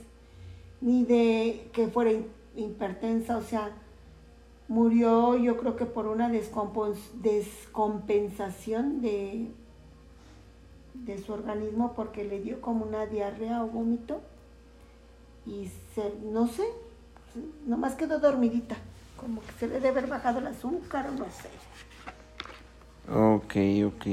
[0.81, 2.11] ni de que fuera
[2.57, 3.71] hipertensa, o sea,
[4.67, 9.51] murió yo creo que por una descompensación de,
[10.93, 14.21] de su organismo porque le dio como una diarrea o vómito
[15.45, 16.63] y se, no sé,
[17.67, 18.77] nomás quedó dormidita,
[19.17, 21.49] como que se le debe haber bajado el azúcar o no sé.
[23.07, 23.55] Ok,
[23.93, 24.07] ok.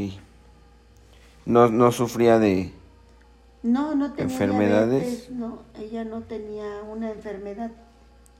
[1.46, 2.72] No, no sufría de...
[3.62, 5.02] No, no tenía ¿Enfermedades?
[5.02, 7.70] diabetes, no, ella no tenía una enfermedad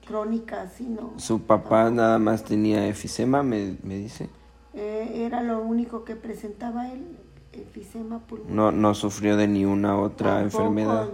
[0.06, 1.14] crónica así, no.
[1.16, 4.28] Su papá nada más tenía efisema, me, me dice.
[4.74, 7.18] Eh, era lo único que presentaba él,
[7.52, 8.54] efisema pulmonar.
[8.54, 11.08] No, no sufrió de ni una otra Tampoco, enfermedad.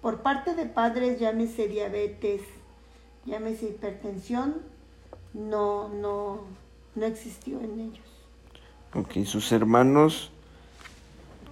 [0.00, 2.42] Por parte de padres, llámese diabetes,
[3.24, 4.56] llámese hipertensión,
[5.32, 6.40] no, no,
[6.94, 8.06] no existió en ellos.
[8.94, 10.30] Ok, sus hermanos...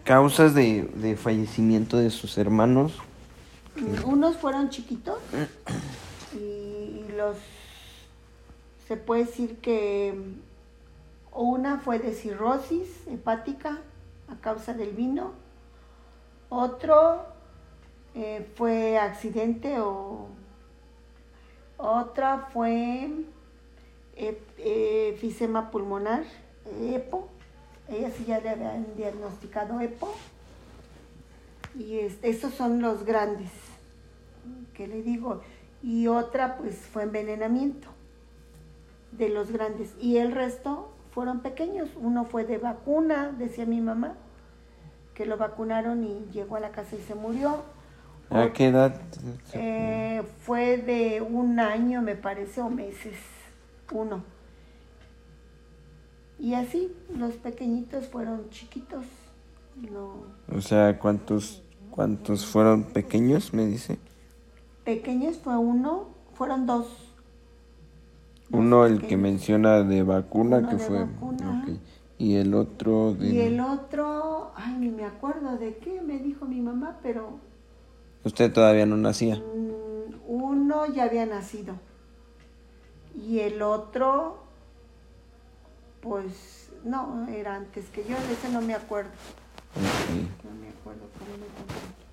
[0.02, 2.94] Causas de, de fallecimiento de sus hermanos.
[4.04, 5.18] Unos fueron chiquitos
[7.20, 7.37] los
[8.88, 10.14] se puede decir que
[11.33, 13.78] una fue de cirrosis hepática
[14.28, 15.33] a causa del vino,
[16.48, 17.22] otro
[18.14, 20.26] eh, fue accidente o
[21.76, 23.11] otra fue
[24.16, 26.24] ep- eh, efisema pulmonar,
[26.83, 27.28] EPO,
[27.88, 30.12] ella sí ya le habían diagnosticado EPO.
[31.78, 33.50] Y estos son los grandes,
[34.74, 35.40] que le digo.
[35.83, 37.88] Y otra pues fue envenenamiento
[39.12, 39.95] de los grandes.
[40.01, 41.88] Y el resto fueron pequeños.
[42.01, 44.14] Uno fue de vacuna, decía mi mamá,
[45.14, 47.62] que lo vacunaron y llegó a la casa y se murió.
[48.31, 49.01] ¿A qué edad?
[49.55, 53.16] Eh, fue de un año, me parece, o meses,
[53.93, 54.23] uno.
[56.38, 59.05] Y así, los pequeñitos fueron chiquitos.
[59.77, 60.23] No.
[60.57, 63.99] O sea, ¿cuántos, cuántos fueron pequeños, me dice?
[64.90, 67.14] Pequeños fue uno, fueron dos.
[68.50, 71.07] Uno, el que menciona de vacuna, que fue.
[72.18, 73.29] Y el otro de.
[73.29, 77.38] Y el otro, ay, ni me acuerdo de qué me dijo mi mamá, pero.
[78.24, 79.37] Usted todavía no nacía.
[79.37, 81.74] Mm, uno ya había nacido.
[83.14, 84.42] Y el otro,
[86.00, 89.11] pues, no, era antes que yo, de ese no me acuerdo.
[89.76, 92.10] No me acuerdo cómo me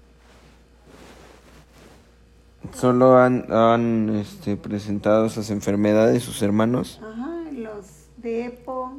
[2.74, 7.00] ¿Solo han, han este, presentado esas enfermedades sus hermanos?
[7.04, 7.86] Ajá, los
[8.17, 8.93] de EPO.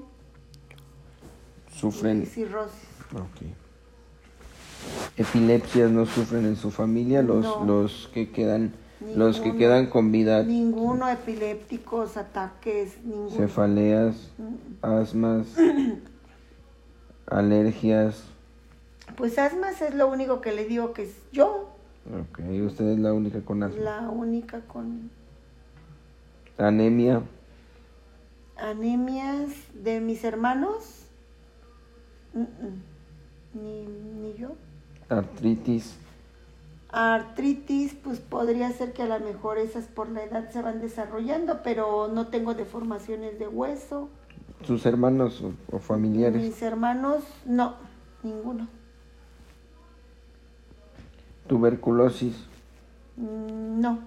[1.75, 2.23] Sufren.
[2.23, 2.89] Y cirrosis.
[3.15, 3.47] Ok.
[5.17, 7.23] ¿Epilepsias no sufren en su familia?
[7.23, 8.73] Los, los que quedan.
[9.15, 10.43] los que quedan con vida.
[10.43, 13.31] Ninguno, epilépticos, ataques, ninguno.
[13.31, 14.85] Cefaleas, mm.
[14.85, 15.47] asmas,
[17.27, 18.25] alergias.
[19.17, 21.78] Pues asmas es lo único que le digo que es yo.
[22.09, 23.81] Ok, usted es la única con asma.
[23.81, 25.11] La única con...
[26.57, 27.23] Anemia.
[28.57, 31.07] Anemias de mis hermanos.
[33.53, 34.55] Ni, ni yo.
[35.09, 35.99] Artritis.
[36.91, 41.63] Artritis, pues podría ser que a lo mejor esas por la edad se van desarrollando,
[41.63, 44.09] pero no tengo deformaciones de hueso.
[44.65, 46.43] ¿Sus hermanos o familiares?
[46.43, 47.75] Mis hermanos, no,
[48.23, 48.67] ninguno.
[51.49, 52.35] Tuberculosis.
[53.17, 53.99] Mm, no.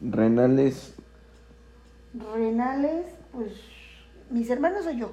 [0.00, 0.94] Renales.
[2.34, 3.52] Renales, pues
[4.30, 5.12] mis hermanos o yo.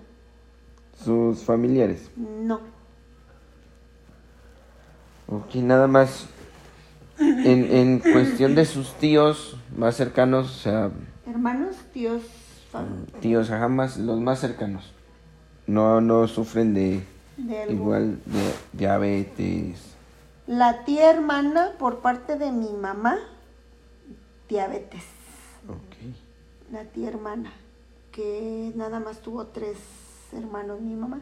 [1.04, 2.10] Sus familiares.
[2.15, 2.62] No.
[5.28, 6.28] Ok, nada más.
[7.19, 10.91] En, en cuestión de sus tíos más cercanos, o sea...
[11.28, 12.23] Hermanos, tíos.
[13.19, 14.93] Tíos, jamás los más cercanos.
[15.67, 17.04] No, no sufren de
[17.69, 19.95] Igual de diabetes.
[20.47, 23.17] La tía hermana por parte de mi mamá,
[24.47, 25.04] diabetes.
[25.67, 26.71] Ok.
[26.71, 27.52] La tía hermana,
[28.12, 29.78] que nada más tuvo tres
[30.34, 31.21] hermanos mi mamá.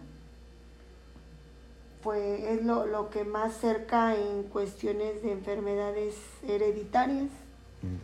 [2.01, 6.15] Fue, es lo, lo que más cerca en cuestiones de enfermedades
[6.47, 7.29] hereditarias.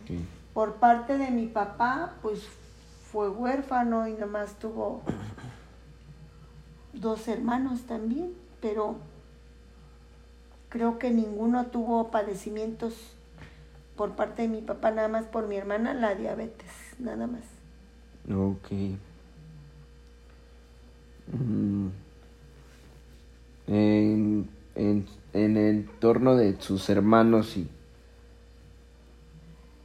[0.02, 0.24] Okay.
[0.52, 2.46] Por parte de mi papá, pues
[3.10, 5.02] fue huérfano y nada más tuvo
[7.00, 8.96] dos hermanos también, pero
[10.68, 12.94] creo que ninguno tuvo padecimientos
[13.96, 17.42] por parte de mi papá, nada más por mi hermana, la diabetes, nada más.
[18.28, 18.72] Ok.
[21.32, 21.88] Mm.
[23.66, 27.68] En, en, en, el entorno de sus hermanos y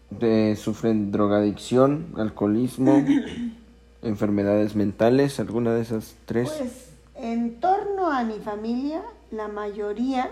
[0.09, 3.05] de, sufren drogadicción, alcoholismo,
[4.01, 6.49] enfermedades mentales, alguna de esas tres.
[6.49, 6.88] Pues
[7.21, 10.31] en torno a mi familia, la mayoría,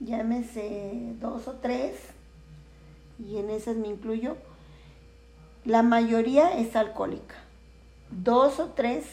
[0.00, 1.96] llámese dos o tres,
[3.18, 4.36] y en esas me incluyo,
[5.64, 7.36] la mayoría es alcohólica.
[8.10, 9.04] Dos o tres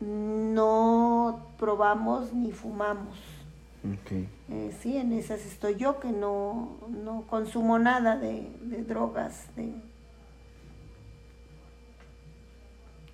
[0.00, 3.16] no probamos ni fumamos.
[4.04, 4.28] Okay.
[4.50, 9.46] Eh, sí, en esas estoy yo, que no, no consumo nada de, de drogas.
[9.56, 9.72] De...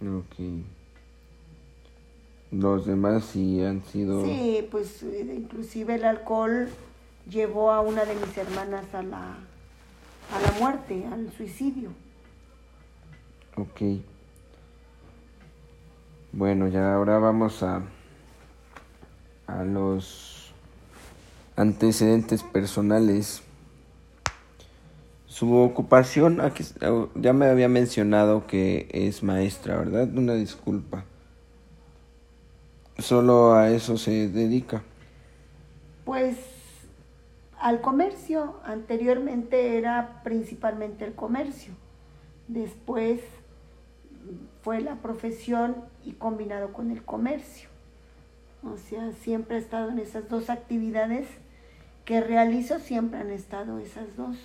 [0.07, 0.65] Ok.
[2.51, 4.25] Los demás sí han sido...
[4.25, 6.71] Sí, pues eh, inclusive el alcohol
[7.29, 9.37] llevó a una de mis hermanas a la,
[10.33, 11.91] a la muerte, al suicidio.
[13.57, 14.01] Ok.
[16.33, 17.83] Bueno, ya ahora vamos a,
[19.47, 20.53] a los
[21.57, 23.43] antecedentes personales.
[25.27, 26.65] Su ocupación, aquí,
[27.15, 30.09] ya me había mencionado que es maestra, ¿verdad?
[30.17, 31.05] Una disculpa
[32.99, 34.83] solo a eso se dedica?
[36.05, 36.37] Pues
[37.59, 38.57] al comercio.
[38.65, 41.73] Anteriormente era principalmente el comercio.
[42.47, 43.21] Después
[44.63, 47.69] fue la profesión y combinado con el comercio.
[48.63, 51.29] O sea, siempre he estado en esas dos actividades
[52.05, 54.37] que realizo, siempre han estado esas dos.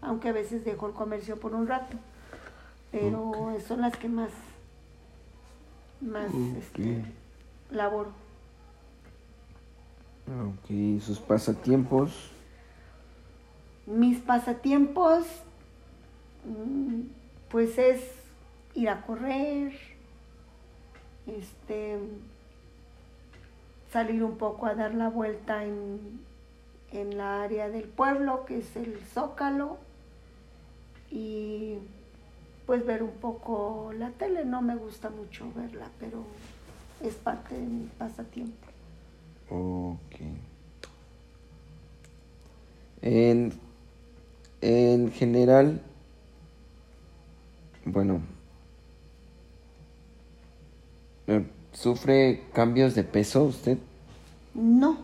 [0.00, 1.96] Aunque a veces dejo el comercio por un rato.
[2.90, 4.30] Pero son las que más,
[6.00, 7.02] más este,
[7.74, 8.12] laboro.
[10.26, 12.30] Ok, sus pasatiempos.
[13.86, 15.24] Mis pasatiempos,
[16.44, 17.02] mm,
[17.50, 18.00] pues es
[18.74, 19.74] ir a correr,
[21.26, 21.98] este,
[23.92, 26.20] salir un poco a dar la vuelta en,
[26.92, 29.76] en la área del pueblo, que es el Zócalo,
[31.10, 31.78] y
[32.66, 34.44] pues ver un poco la tele.
[34.44, 36.24] No me gusta mucho verla, pero
[37.08, 38.66] es parte de mi pasatiempo.
[39.50, 40.20] Ok.
[43.02, 43.52] En,
[44.60, 45.82] en general,
[47.84, 48.22] bueno,
[51.72, 53.78] ¿sufre cambios de peso usted?
[54.54, 54.96] No.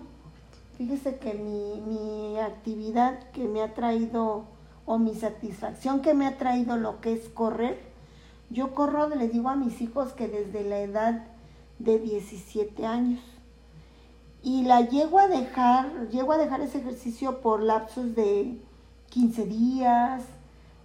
[0.78, 4.44] Fíjese que mi, mi actividad que me ha traído
[4.86, 7.78] o mi satisfacción que me ha traído lo que es correr,
[8.48, 11.26] yo corro, les digo a mis hijos que desde la edad
[11.80, 13.20] de 17 años.
[14.42, 18.58] Y la llego a dejar, llego a dejar ese ejercicio por lapsos de
[19.10, 20.22] 15 días,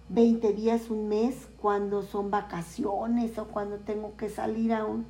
[0.08, 5.06] 20 días, un mes, cuando son vacaciones o cuando tengo que salir a, un,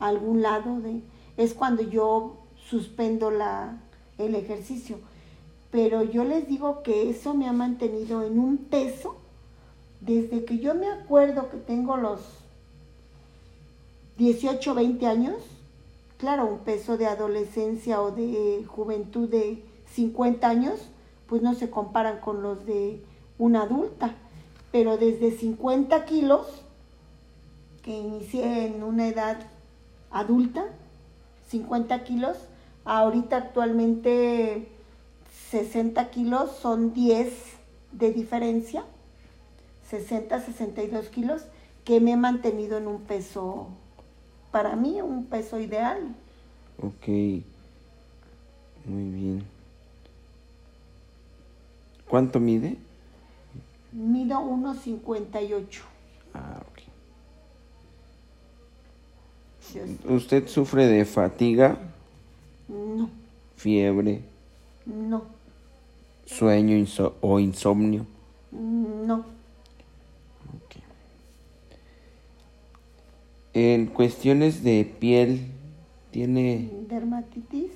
[0.00, 0.80] algún lado.
[0.80, 1.02] De,
[1.36, 3.80] es cuando yo suspendo la,
[4.18, 4.98] el ejercicio.
[5.70, 9.16] Pero yo les digo que eso me ha mantenido en un peso
[10.00, 12.20] desde que yo me acuerdo que tengo los
[14.18, 15.36] 18, 20 años
[16.18, 19.64] claro, un peso de adolescencia o de juventud de
[19.94, 20.80] 50 años,
[21.26, 23.02] pues no se comparan con los de
[23.38, 24.14] una adulta.
[24.70, 26.46] Pero desde 50 kilos,
[27.82, 29.38] que inicié en una edad
[30.10, 30.66] adulta,
[31.48, 32.36] 50 kilos,
[32.84, 34.68] ahorita actualmente
[35.50, 37.32] 60 kilos son 10
[37.92, 38.84] de diferencia,
[39.88, 41.44] 60, 62 kilos,
[41.84, 43.68] que me he mantenido en un peso
[44.50, 46.14] para mí un peso ideal.
[46.80, 47.08] Ok,
[48.84, 49.44] muy bien.
[52.08, 52.76] ¿Cuánto mide?
[53.92, 55.80] Mido 1,58.
[56.34, 56.78] Ah, ok.
[60.10, 61.78] ¿Usted sufre de fatiga?
[62.68, 63.10] No.
[63.56, 64.22] ¿Fiebre?
[64.86, 65.24] No.
[66.24, 66.76] ¿Sueño
[67.20, 68.06] o insomnio?
[68.52, 69.37] No.
[73.54, 75.46] En cuestiones de piel,
[76.10, 77.70] ¿tiene dermatitis?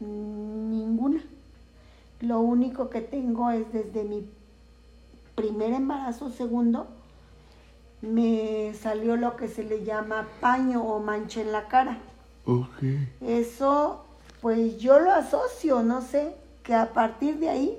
[0.00, 1.22] Ninguna.
[2.20, 4.26] Lo único que tengo es desde mi
[5.34, 6.88] primer embarazo, segundo,
[8.02, 11.98] me salió lo que se le llama paño o mancha en la cara.
[12.44, 13.08] Okay.
[13.20, 14.04] Eso,
[14.40, 17.78] pues yo lo asocio, no sé, que a partir de ahí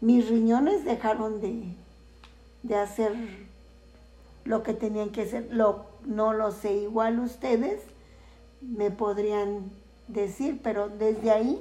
[0.00, 1.62] mis riñones dejaron de,
[2.62, 3.14] de hacer
[4.44, 5.48] lo que tenían que hacer.
[5.50, 7.82] Lo, no lo sé, igual ustedes
[8.62, 9.70] me podrían
[10.08, 11.60] decir, pero desde ahí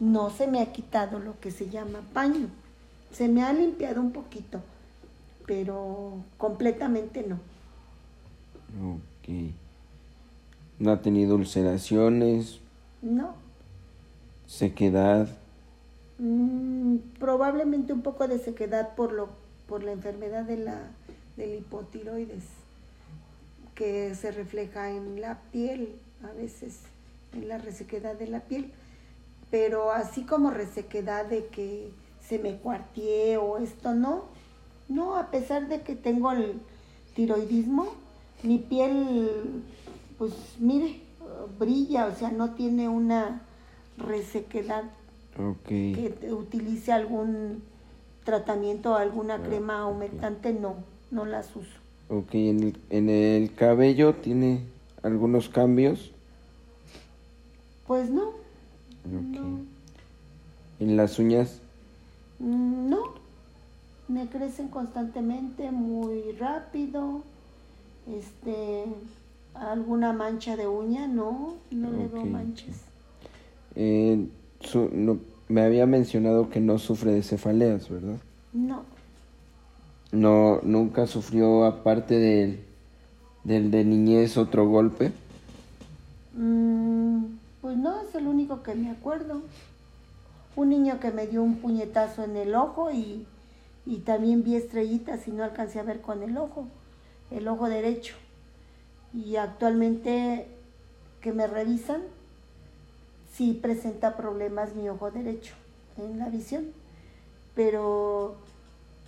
[0.00, 2.48] no se me ha quitado lo que se llama paño.
[3.12, 4.60] Se me ha limpiado un poquito,
[5.46, 7.36] pero completamente no.
[8.94, 9.52] Ok.
[10.78, 12.60] ¿No ha tenido ulceraciones?
[13.02, 13.34] No.
[14.46, 15.28] ¿Sequedad?
[16.18, 19.28] Mm, probablemente un poco de sequedad por, lo,
[19.66, 20.90] por la enfermedad de la
[21.36, 22.44] del hipotiroides,
[23.78, 26.80] que se refleja en la piel, a veces
[27.32, 28.72] en la resequedad de la piel,
[29.52, 34.24] pero así como resequedad de que se me cuartié o esto no,
[34.88, 36.60] no, a pesar de que tengo el
[37.14, 37.86] tiroidismo,
[38.42, 39.62] mi piel,
[40.18, 41.00] pues mire,
[41.56, 43.42] brilla, o sea, no tiene una
[43.96, 44.90] resequedad
[45.64, 47.62] que utilice algún
[48.24, 51.77] tratamiento o alguna ah, crema aumentante, no no las uso.
[52.08, 54.60] Ok, en el, en el cabello tiene
[55.02, 56.12] algunos cambios.
[57.86, 58.28] Pues no.
[58.28, 59.38] Ok.
[60.80, 61.60] ¿En las uñas?
[62.38, 63.14] Mm, no.
[64.08, 67.22] Me crecen constantemente, muy rápido.
[68.06, 68.84] Este,
[69.54, 72.76] alguna mancha de uña, no, no le veo manchas.
[73.74, 74.26] Eh,
[74.92, 78.18] no, me había mencionado que no sufre de cefaleas, ¿verdad?
[78.52, 78.82] No.
[80.12, 82.64] No, nunca sufrió aparte del,
[83.44, 85.12] del de niñez otro golpe.
[86.34, 87.24] Mm,
[87.60, 89.42] pues no, es el único que me acuerdo.
[90.56, 93.26] Un niño que me dio un puñetazo en el ojo y,
[93.84, 96.66] y también vi estrellitas y no alcancé a ver con el ojo,
[97.30, 98.14] el ojo derecho.
[99.12, 100.46] Y actualmente
[101.20, 102.02] que me revisan,
[103.32, 105.54] sí presenta problemas mi ojo derecho
[105.96, 106.66] en la visión.
[107.54, 108.36] Pero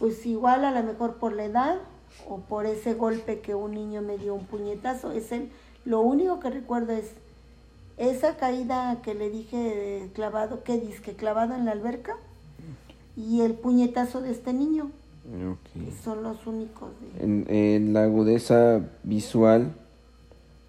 [0.00, 1.78] pues igual a lo mejor por la edad
[2.28, 5.12] o por ese golpe que un niño me dio un puñetazo.
[5.12, 5.50] Es el,
[5.84, 7.14] lo único que recuerdo es
[7.98, 11.14] Esa caída que le dije clavado, ¿qué dice?
[11.14, 12.16] Clavado en la alberca
[13.14, 14.90] y el puñetazo de este niño.
[16.02, 16.90] Son los únicos.
[17.00, 17.24] De...
[17.24, 19.74] En, en la agudeza visual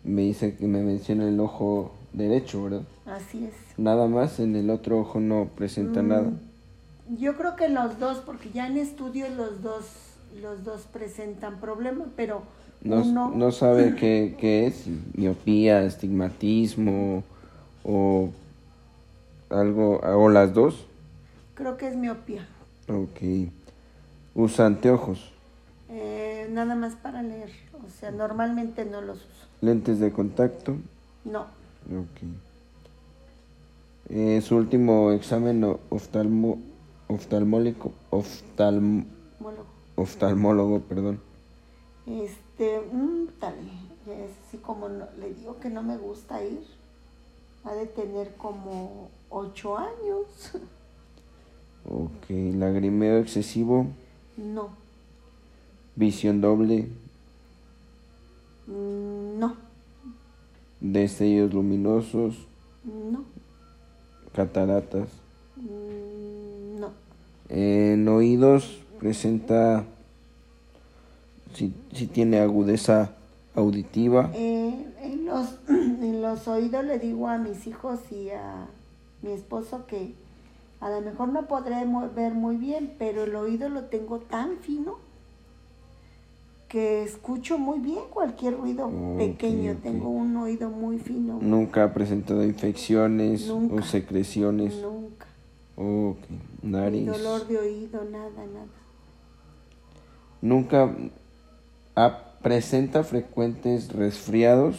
[0.03, 2.83] me dice que me menciona el ojo derecho, ¿verdad?
[3.05, 3.53] Así es.
[3.77, 6.31] Nada más, en el otro ojo no presenta Mm, nada.
[7.17, 9.85] Yo creo que los dos, porque ya en estudios los dos,
[10.41, 12.43] los dos presentan problemas, pero
[12.83, 14.85] No, uno no sabe qué, qué es,
[15.15, 17.23] miopía, estigmatismo
[17.83, 18.29] o
[19.49, 20.85] algo, o las dos.
[21.55, 22.47] creo que es miopía.
[22.87, 23.49] Ok.
[24.33, 25.31] Usa anteojos,
[25.89, 27.49] Eh, nada más para leer.
[27.85, 29.47] O sea, normalmente no los uso.
[29.59, 30.77] lentes de contacto.
[31.25, 31.41] No.
[31.41, 32.21] Ok.
[34.09, 36.59] Eh, su último examen oftalmo,
[37.13, 39.05] oftalmólico, oftalm,
[39.95, 41.19] oftalmólogo, perdón.
[42.05, 43.55] Este, mm, tal,
[44.07, 46.63] es así como no- le digo que no me gusta ir.
[47.63, 50.51] Ha de tener como ocho años.
[51.89, 52.29] Ok.
[52.29, 53.87] Lagrimeo excesivo,
[54.37, 54.69] No,
[55.95, 56.87] visión doble,
[58.67, 59.55] mm, no,
[60.79, 62.47] destellos luminosos,
[62.83, 63.23] no,
[64.33, 65.09] cataratas.
[65.57, 66.40] mm.
[67.53, 69.83] En oídos presenta,
[71.53, 73.11] si, si tiene agudeza
[73.55, 78.67] auditiva, Eh, en, los, en los oídos le digo a mis hijos y a
[79.21, 80.13] mi esposo que
[80.79, 81.75] a lo mejor no podré
[82.15, 84.97] ver muy bien, pero el oído lo tengo tan fino
[86.69, 89.75] que escucho muy bien cualquier ruido pequeño.
[89.83, 91.37] Tengo un oído muy fino.
[91.41, 94.75] nunca ha presentado infecciones o secreciones.
[94.81, 95.00] Nunca.
[95.83, 96.17] Ok,
[96.61, 97.05] Ni nariz.
[97.07, 98.67] dolor de oído, nada, nada.
[100.41, 100.95] Nunca
[101.95, 104.77] ha- presenta frecuentes resfriados.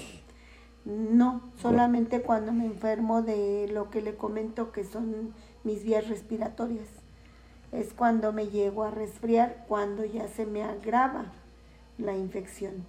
[0.84, 5.32] No, solamente cuando me enfermo de lo que le comento que son
[5.62, 6.88] mis vías respiratorias.
[7.70, 11.26] Es cuando me llego a resfriar, cuando ya se me agrava
[11.98, 12.84] la infección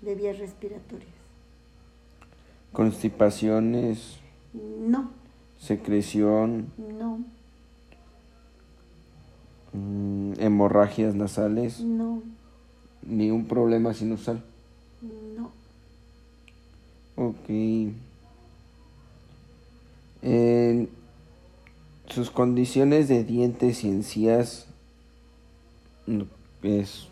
[0.00, 1.10] de vías respiratorias.
[2.72, 4.18] Constipaciones,
[4.54, 5.10] No,
[5.62, 7.20] secreción, no,
[9.72, 12.20] mm, hemorragias nasales, no,
[13.02, 14.42] ni un problema sinusal.
[15.36, 15.50] no.
[17.14, 17.48] Ok.
[20.22, 20.88] En
[22.06, 24.66] sus condiciones de dientes y encías
[26.62, 27.08] es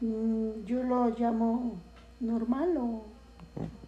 [0.00, 1.76] Mm, Yo lo llamo
[2.20, 3.02] normal o,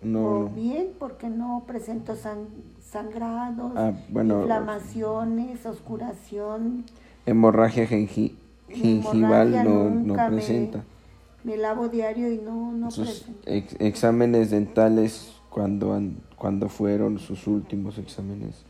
[0.03, 2.49] no, o bien porque no presento san-
[2.91, 4.41] sangrados, Ah, bueno.
[4.41, 6.85] inflamaciones, oscuración.
[7.27, 8.37] hemorragia gengi-
[8.69, 10.85] gingival Hemorragia no, no me- presenta.
[11.45, 13.51] Me lavo diario y no, no Sus presenta.
[13.51, 18.65] ex- exámenes dentales cuando han, cuando fueron sus últimos exámenes.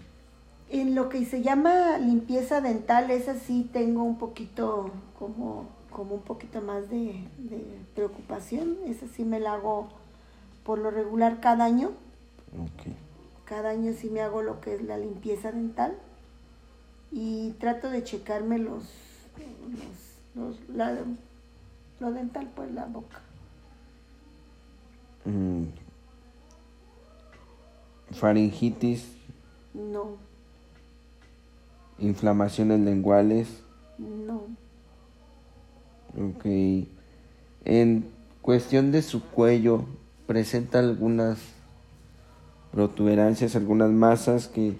[0.71, 6.23] En lo que se llama limpieza dental, esa sí tengo un poquito, como, como un
[6.23, 7.63] poquito más de, de
[7.95, 8.77] preocupación.
[8.87, 9.89] Esa sí me la hago
[10.65, 11.91] por lo regular cada año.
[12.59, 12.93] Ok.
[13.47, 15.97] Cada año sí me hago lo que es la limpieza dental.
[17.13, 18.85] Y trato de checarme los,
[20.35, 20.99] los, los- la-
[22.01, 23.21] lo dental, pues la boca.
[25.25, 25.65] Mm.
[28.13, 29.09] Faringitis,
[29.75, 30.17] No,
[31.99, 33.49] inflamaciones lenguales.
[33.99, 34.43] no.
[36.17, 36.45] Ok.
[37.65, 38.09] En
[38.43, 39.85] cuestión de su cuello,
[40.27, 41.39] presenta algunas
[42.77, 44.77] protuberancias, algunas masas que,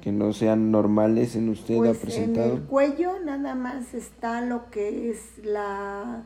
[0.00, 2.54] que no sean normales en usted ha Pues en presentado.
[2.54, 6.24] el cuello nada más está lo que es la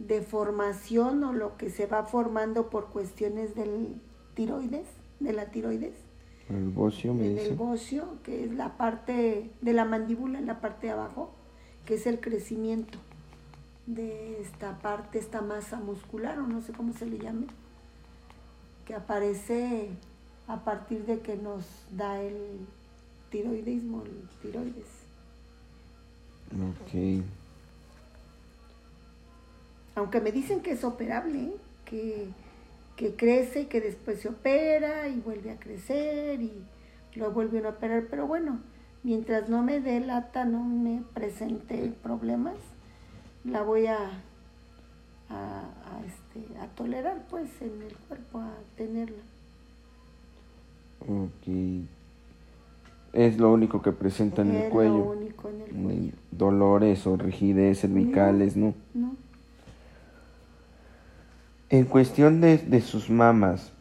[0.00, 3.94] deformación o lo que se va formando por cuestiones del
[4.34, 4.88] tiroides,
[5.20, 5.94] de la tiroides,
[6.48, 7.50] El bocio me en dice.
[7.50, 11.30] el bocio, que es la parte de la mandíbula, en la parte de abajo,
[11.86, 12.98] que es el crecimiento
[13.86, 17.46] de esta parte, esta masa muscular, o no sé cómo se le llame,
[18.90, 19.88] que aparece
[20.48, 22.66] a partir de que nos da el
[23.30, 24.88] tiroidismo, el tiroides.
[26.50, 27.24] Ok.
[29.94, 31.56] Aunque me dicen que es operable, ¿eh?
[31.84, 32.30] que,
[32.96, 36.64] que crece y que después se opera y vuelve a crecer y
[37.14, 38.58] lo vuelven a operar, pero bueno,
[39.04, 42.56] mientras no me dé lata, no me presente problemas,
[43.44, 44.20] la voy a,
[45.30, 49.22] a, a, este, a tolerar pues en el cuerpo, a tenerla.
[51.00, 51.86] Ok.
[53.12, 54.98] Es lo único que presenta en el es cuello.
[54.98, 56.12] lo único en el Ni cuello.
[56.30, 58.74] Dolores o rigidez cervicales, ¿no?
[58.94, 59.16] ¿no?
[61.70, 63.72] En cuestión de, de sus mamas,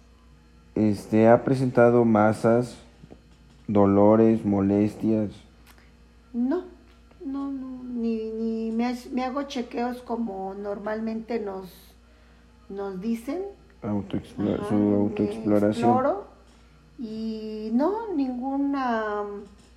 [0.75, 2.77] Este, ¿ha presentado masas,
[3.67, 5.31] dolores, molestias?
[6.33, 6.63] No,
[7.25, 7.68] no, no,
[7.99, 11.69] ni, ni me, me hago chequeos como normalmente nos,
[12.69, 13.43] nos dicen.
[13.83, 15.89] Autoexplo- Ajá, su me autoexploración.
[15.89, 16.27] exploro
[16.97, 19.23] y no, ninguna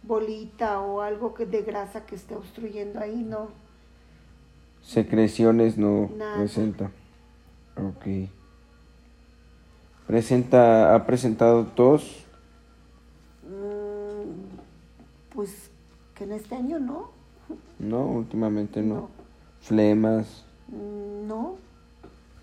[0.02, 3.48] bolita o algo que de grasa que esté obstruyendo ahí, no.
[4.82, 6.38] Secreciones no Nada.
[6.38, 6.90] presenta.
[7.76, 8.28] Ok.
[10.06, 12.18] Presenta, ha presentado tos,
[13.44, 14.30] Mm,
[15.34, 15.70] Pues
[16.14, 17.10] que en este año no.
[17.78, 18.06] ¿No?
[18.06, 18.94] Últimamente no.
[18.94, 19.08] No.
[19.60, 20.44] Flemas.
[20.68, 21.56] Mm, No,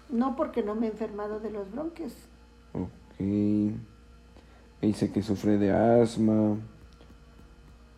[0.10, 2.14] no porque no me he enfermado de los bronquios.
[2.74, 3.20] Ok.
[3.20, 6.56] Me dice que sufre de asma,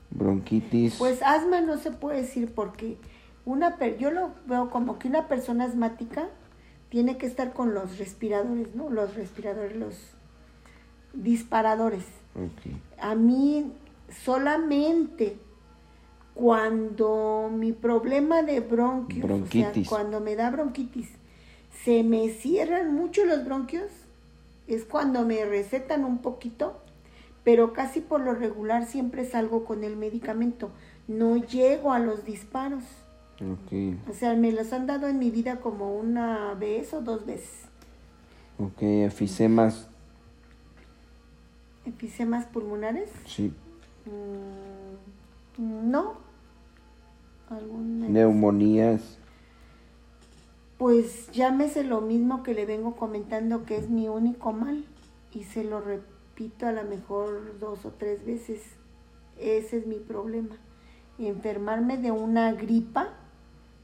[0.10, 0.96] bronquitis.
[0.98, 2.98] Pues asma no se puede decir porque
[3.46, 6.30] una per- yo lo veo como que una persona asmática
[6.90, 8.90] tiene que estar con los respiradores, ¿no?
[8.90, 9.96] Los respiradores, los
[11.14, 12.04] disparadores.
[12.36, 12.74] Ok.
[13.00, 13.72] A mí
[14.24, 15.38] solamente
[16.34, 19.88] cuando mi problema de bronquios, o sea, Bronquitis.
[19.88, 21.10] cuando me da bronquitis,
[21.84, 23.90] se me cierran mucho los bronquios,
[24.68, 26.80] es cuando me recetan un poquito,
[27.44, 30.70] pero casi por lo regular siempre salgo con el medicamento.
[31.08, 32.84] No llego a los disparos.
[33.42, 33.98] Ok.
[34.10, 37.64] O sea, me los han dado en mi vida como una vez o dos veces.
[38.60, 38.82] Ok.
[38.84, 39.88] Efisemas.
[41.86, 43.10] Efisemas pulmonares.
[43.26, 43.52] Sí.
[44.06, 44.71] Mm,
[45.62, 46.16] no.
[47.50, 48.08] ¿Alguna?
[48.08, 49.18] Neumonías.
[50.78, 54.84] Pues llámese lo mismo que le vengo comentando que es mi único mal
[55.32, 58.62] y se lo repito a lo mejor dos o tres veces.
[59.38, 60.56] Ese es mi problema.
[61.20, 63.10] Enfermarme de una gripa,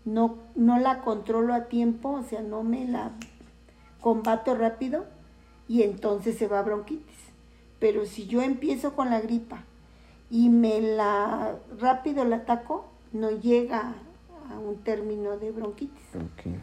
[0.06, 3.12] no, no la controlo a tiempo, o sea, no me la
[4.02, 5.06] combato rápido
[5.68, 7.18] y entonces se va bronquitis.
[7.78, 9.66] Pero si yo empiezo con la gripa
[10.30, 13.94] y me la rápido la ataco, no llega
[14.52, 16.08] a un término de bronquitis.
[16.16, 16.54] Ok.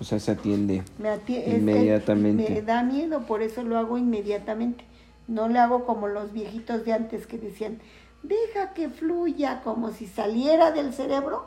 [0.00, 0.82] O sea, se atiende.
[0.98, 2.50] Me es que Inmediatamente.
[2.50, 4.84] me da miedo, por eso lo hago inmediatamente.
[5.28, 7.78] No le hago como los viejitos de antes que decían,
[8.22, 11.46] deja que fluya, como si saliera del cerebro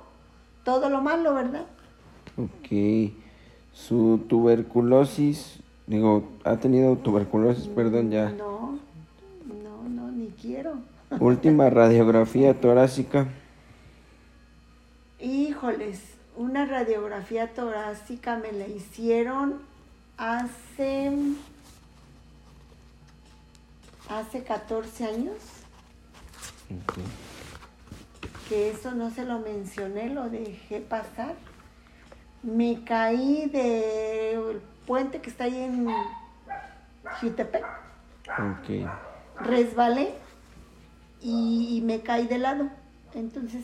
[0.64, 1.66] todo lo malo, ¿verdad?
[2.38, 3.11] Ok.
[3.74, 5.59] Su tuberculosis.
[5.88, 8.30] Digo, ha tenido tuberculosis, perdón, ya.
[8.30, 8.78] No,
[9.64, 10.76] no, no, ni quiero.
[11.20, 13.28] Última radiografía torácica.
[15.20, 16.01] Híjoles,
[16.36, 19.61] una radiografía torácica me la hicieron
[20.18, 21.11] hace
[24.09, 25.36] hace 14 años,
[26.70, 26.97] Ok.
[28.49, 31.36] que eso no se lo mencioné, lo dejé pasar.
[32.43, 35.88] Me caí del puente que está ahí en
[37.22, 37.64] Jutepec,
[38.28, 38.89] Ok.
[39.39, 40.14] resbalé
[41.24, 42.69] y, me caí de lado.
[43.15, 43.63] Entonces,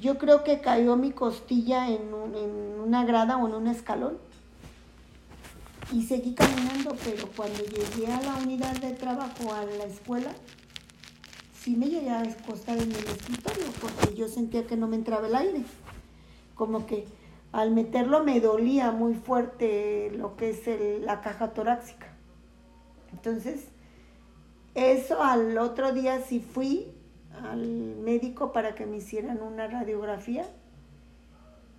[0.00, 4.16] yo creo que cayó mi costilla en, un- en una grada o en un escalón.
[5.92, 10.30] Y seguí caminando, pero cuando llegué a la unidad de trabajo, a la escuela,
[11.58, 15.26] sí me llegué a acostar en el escritorio porque yo sentía que no me entraba
[15.28, 15.62] el aire.
[16.54, 17.06] Como que
[17.52, 22.06] al meterlo me dolía muy fuerte lo que es la caja torácica.
[23.12, 23.64] Entonces,
[24.78, 26.86] eso al otro día sí fui
[27.42, 27.66] al
[27.96, 30.46] médico para que me hicieran una radiografía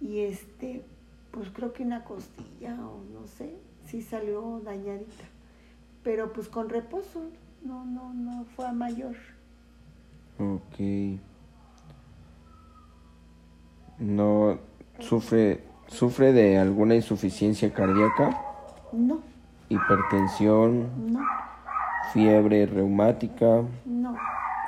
[0.02, 0.84] y este,
[1.32, 5.26] pues creo que una costilla o no sé, sí salió dañadita.
[6.04, 7.22] Pero pues con reposo,
[7.64, 9.16] no, no, no fue a mayor.
[10.38, 11.20] Ok.
[14.00, 14.60] No
[15.00, 18.40] sufre sufre de alguna insuficiencia cardíaca,
[18.94, 19.22] No,
[19.70, 21.20] hipertensión, no,
[22.14, 24.16] fiebre reumática, no,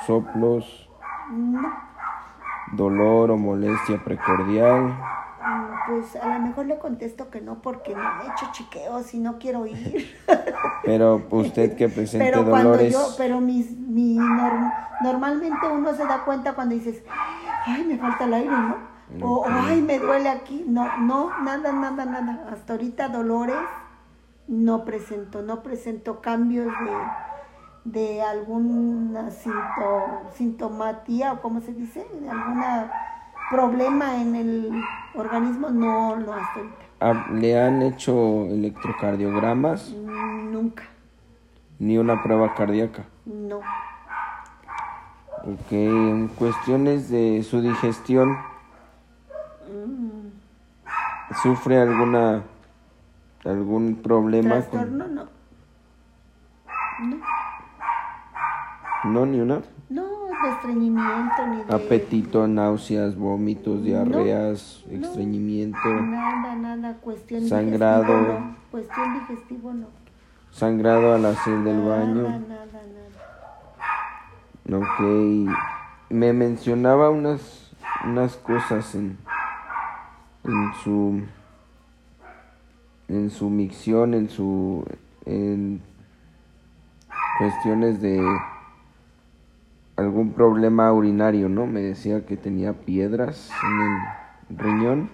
[0.05, 0.89] soplos,
[1.31, 1.71] no.
[2.73, 4.83] dolor o molestia precordial.
[5.43, 9.19] Mm, Pues a lo mejor le contesto que no porque no he hecho chiqueos y
[9.19, 10.15] no quiero ir.
[10.85, 14.71] Pero usted que presente pero cuando dolores, yo, pero mis, mi norm-
[15.01, 17.03] normalmente uno se da cuenta cuando dices,
[17.65, 18.77] ay, me falta el aire, ¿no?
[19.21, 19.47] O, Ok.
[19.51, 20.63] ay, me duele aquí.
[20.67, 22.47] No, no, nada, nada, nada.
[22.51, 23.55] Hasta ahorita dolores
[24.47, 26.67] no presento, no presento cambios
[27.85, 32.91] de, de alguna sinto, sintomatía o cómo se dice, de alguna
[33.49, 34.83] problema en el
[35.15, 36.75] organismo, no, no hasta ahorita.
[37.01, 40.83] ah, le han hecho electrocardiogramas Mm, Nunca,
[41.79, 43.03] ni una prueba cardíaca.
[43.25, 43.59] no.
[45.43, 48.37] Ok, en cuestiones de su digestión,
[49.67, 50.29] Mm.
[51.41, 52.43] ¿sufre alguna
[53.45, 55.23] algún problema con- Trastorno no.
[57.01, 57.17] No,
[59.11, 59.61] No, ni una.
[59.89, 60.03] no
[60.43, 61.73] de estreñimiento ni de...
[61.75, 65.07] Apetito, náuseas, vómitos, diarreas, no.
[65.07, 68.03] estreñimiento, Nada, nada, cuestión Sangrado.
[68.13, 68.55] digestivo no.
[68.71, 69.87] Cuestión digestivo no.
[70.51, 72.21] sangrado al hacer del nada, baño.
[72.23, 72.65] Nada,
[74.69, 74.85] nada.
[74.85, 74.99] Ok.
[76.09, 77.71] Me mencionaba unas,
[78.05, 79.17] unas cosas en,
[80.43, 81.21] en su
[83.11, 84.85] en su micción, en su
[85.25, 85.81] en
[87.37, 88.25] cuestiones de
[89.97, 91.67] algún problema urinario, ¿no?
[91.67, 95.09] Me decía que tenía piedras en el riñón.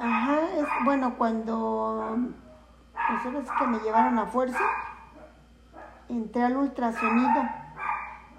[0.00, 0.40] Ajá,
[0.84, 2.16] bueno cuando
[2.94, 4.64] pues que me llevaron a fuerza,
[6.08, 7.42] entré al ultrasonido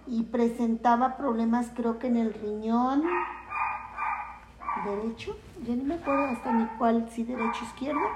[0.07, 3.03] y presentaba problemas creo que en el riñón
[4.85, 8.07] derecho, ya ni me acuerdo hasta ni cuál, si derecho o izquierdo,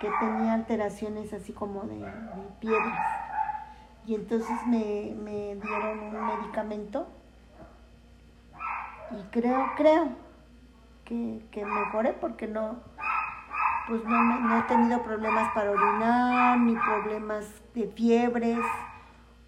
[0.00, 3.20] que tenía alteraciones así como de, de piedras.
[4.06, 7.06] Y entonces me, me dieron un medicamento
[9.10, 10.08] y creo, creo
[11.04, 12.76] que, que mejoré porque no,
[13.88, 18.60] pues no, no he tenido problemas para orinar, ni problemas de fiebres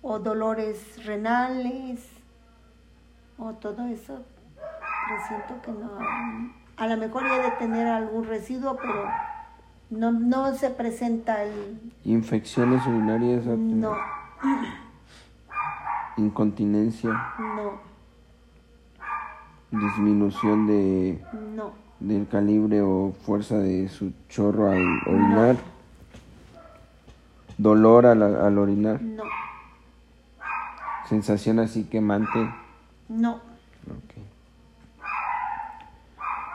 [0.02, 2.10] o dolores renales
[3.38, 4.24] o todo eso.
[5.08, 5.98] Presiento que no.
[6.76, 9.06] A lo mejor ya de tener algún residuo, pero
[9.90, 11.92] no, no se presenta el...
[12.04, 13.94] Infecciones urinarias, No,
[16.16, 17.80] incontinencia, no,
[19.70, 21.24] disminución de
[21.54, 25.56] no, del calibre o fuerza de su chorro al orinar,
[27.58, 29.24] dolor al, al orinar, no,
[31.08, 32.52] sensación así quemante.
[33.08, 33.34] no.
[33.34, 34.21] Ok.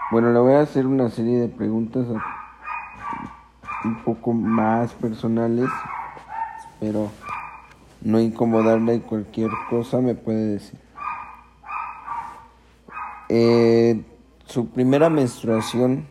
[0.09, 2.07] Bueno, le voy a hacer una serie de preguntas
[3.83, 5.69] un poco más personales.
[6.59, 7.11] Espero
[8.01, 10.79] no incomodarle y cualquier cosa me puede decir.
[13.27, 14.01] Eh,
[14.45, 16.07] su primera menstruación,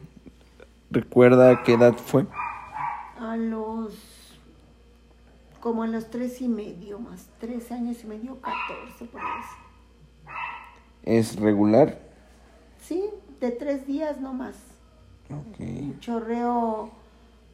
[0.91, 2.27] ¿recuerda a qué edad fue?
[3.19, 4.39] A los,
[5.61, 9.57] como a los tres y medio, más tres años y medio, catorce por eso.
[11.03, 11.99] ¿Es regular?
[12.83, 13.03] Sí,
[13.41, 14.55] de tres días no más.
[15.31, 15.99] Ok.
[16.01, 16.91] Chorreo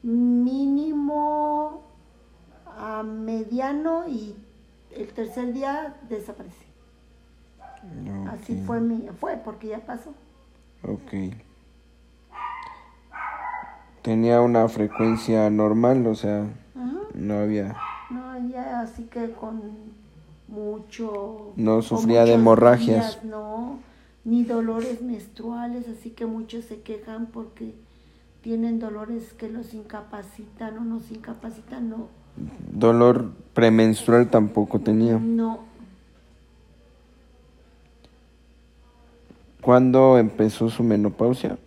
[0.03, 1.81] mínimo
[2.77, 4.35] a mediano y
[4.91, 6.65] el tercer día desaparece.
[8.29, 10.13] Así ok, fue mi, fue porque ya pasó.
[10.83, 11.35] Ok.
[14.01, 16.99] Tenía una frecuencia normal, o sea, Ajá.
[17.13, 17.75] no había...
[18.09, 19.61] No, ya así que con
[20.47, 21.53] mucho...
[21.55, 23.21] No con sufría de hemorragias.
[23.21, 23.79] días, no,
[24.23, 27.73] ni dolores menstruales, así que muchos se quejan porque
[28.41, 32.09] tienen dolores que los incapacitan o nos incapacitan, no.
[32.71, 35.19] Dolor premenstrual tampoco tenía.
[35.19, 35.59] No,
[39.63, 41.57] ¿Cuándo empezó su menopausia?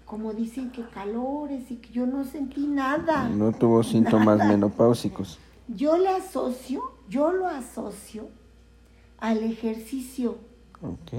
[0.04, 3.28] como dicen que calores y que yo no sentí nada.
[3.28, 5.38] No tuvo síntomas menopáusicos.
[5.68, 8.28] Yo le asocio, yo lo asocio
[9.18, 10.38] al ejercicio.
[10.82, 11.12] Ok.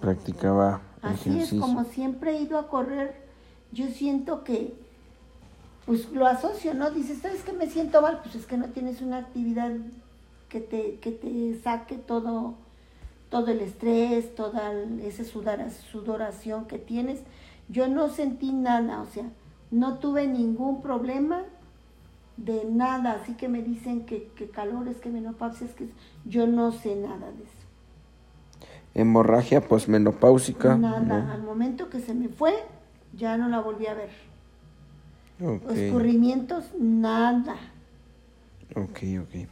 [0.00, 1.58] Practicaba Así ejercicio.
[1.58, 3.14] es, como siempre he ido a correr,
[3.72, 4.74] yo siento que,
[5.86, 6.90] pues lo asocio, ¿no?
[6.90, 8.20] Dices, ¿sabes qué me siento mal?
[8.22, 9.72] Pues es que no tienes una actividad
[10.48, 12.54] que te, que te saque todo,
[13.30, 17.20] todo el estrés, toda esa sudoración que tienes.
[17.68, 19.24] Yo no sentí nada, o sea,
[19.70, 21.44] no tuve ningún problema
[22.36, 25.88] de nada, así que me dicen que, que calores, que menopausia, es que
[26.24, 27.52] yo no sé nada de eso.
[28.94, 30.76] Hemorragia posmenopáusica.
[30.76, 32.52] Nada, al momento que se me fue,
[33.16, 34.10] ya no la volví a ver.
[35.38, 35.52] ¿no?
[35.54, 37.56] Ok, Escurrimientos, nada.
[38.76, 39.48] ok, ok.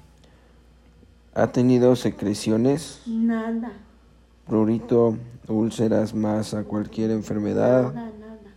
[1.34, 3.72] ¿Ha tenido secreciones, Nada,
[4.46, 5.16] prurito,
[5.48, 7.94] úlceras, masa, cualquier enfermedad?
[7.94, 8.54] nada, nada.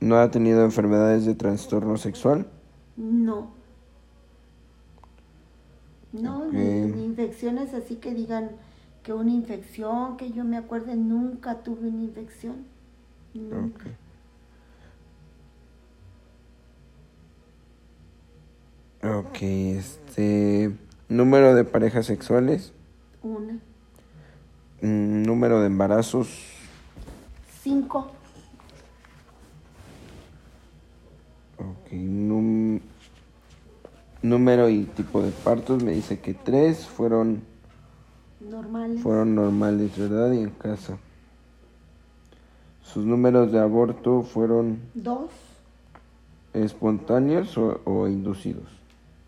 [0.00, 2.46] ¿No ha tenido enfermedades de trastorno sexual?
[2.96, 3.50] No.
[6.12, 8.50] No, ni, infecciones así que digan
[9.02, 12.66] que una infección, que yo me acuerde, nunca tuve una infección.
[13.34, 13.86] Nunca.
[19.00, 19.12] Okay.
[19.20, 19.42] Ok,
[19.78, 20.76] este.
[21.08, 22.72] Número de parejas sexuales.
[23.22, 23.54] Una.
[24.80, 26.28] Mm, número de embarazos.
[27.62, 28.12] Cinco.
[31.62, 32.80] Ok, num-
[34.22, 35.82] número y tipo de partos.
[35.82, 37.42] Me dice que tres fueron,
[38.40, 39.00] Normales.
[39.00, 40.32] fueron normales, ¿verdad?
[40.32, 40.98] Y en casa.
[42.82, 45.30] Sus números de aborto fueron Dos.
[46.52, 48.68] espontáneos o, o inducidos.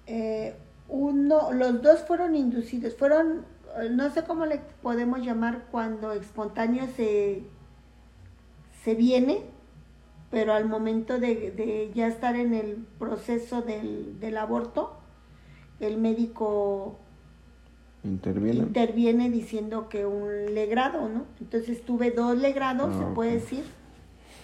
[0.07, 0.55] Eh,
[0.89, 2.95] uno, los dos fueron inducidos.
[2.95, 3.43] Fueron,
[3.93, 7.43] no sé cómo le podemos llamar cuando espontáneo se,
[8.83, 9.43] se viene,
[10.35, 14.95] pero al momento de, de ya estar en el proceso del, del aborto,
[15.79, 16.97] el médico
[18.03, 18.65] ¿Intervienen?
[18.65, 21.25] interviene diciendo que un legrado, ¿no?
[21.41, 23.65] Entonces tuve dos legrados, Ah, se puede decir,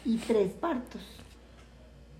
[0.05, 1.03] y tres partos.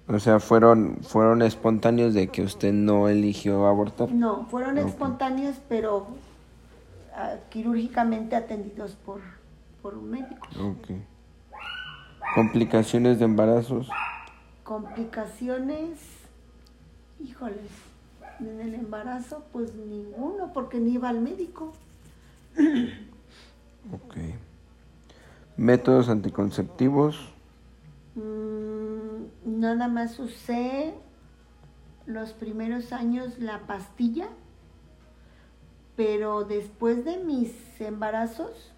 [0.09, 4.11] O sea, fueron, fueron espontáneos de que usted no eligió abortar.
[4.11, 6.09] No, fueron espontáneos, pero
[7.15, 9.21] ah, quirúrgicamente atendidos por,
[9.81, 10.49] por un médico.
[10.59, 10.91] Ok.
[12.35, 13.89] Complicaciones de embarazos.
[14.63, 15.99] Complicaciones,
[17.19, 17.71] híjoles,
[18.39, 21.73] en el embarazo, pues ninguno, porque ni iba al médico.
[23.93, 24.17] Ok.
[25.57, 27.19] Métodos anticonceptivos.
[28.15, 30.95] Mm, nada más usé
[32.07, 34.29] los primeros años la pastilla,
[35.97, 38.73] pero después de mis embarazos,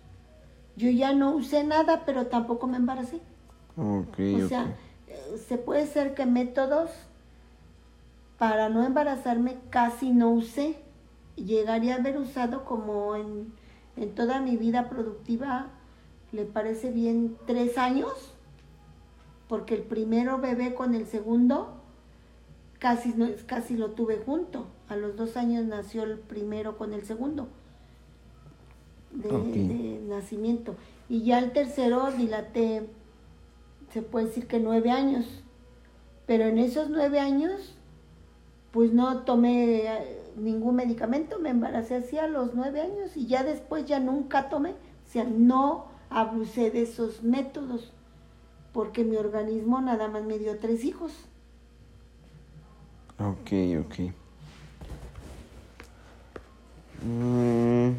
[0.77, 3.21] yo ya no usé nada, pero tampoco me embaracé.
[3.77, 4.77] O sea,
[5.47, 6.91] se puede ser que métodos
[8.39, 10.77] para no embarazarme casi no usé.
[11.37, 13.53] Llegaría a haber usado como en,
[13.97, 15.69] en toda mi vida productiva,
[16.33, 18.13] le parece bien, tres años,
[19.49, 21.75] porque el primero bebé con el segundo
[22.79, 24.67] casi, no, casi lo tuve junto.
[24.89, 27.49] A los dos años nació el primero con el segundo
[29.13, 30.75] de, de nacimiento.
[31.09, 32.89] Y ya el tercero dilaté
[33.93, 35.27] se puede decir que nueve años.
[36.27, 37.77] Pero en esos nueve años,
[38.71, 43.43] pues no tomé eh, ningún medicamento, me embaracé así a los nueve años y ya
[43.43, 44.71] después ya nunca tomé.
[44.71, 47.93] O sea, no abusé de esos métodos,
[48.73, 51.13] porque mi organismo nada más me dio tres hijos.
[53.19, 54.15] Ok, ok.
[57.05, 57.93] Mm.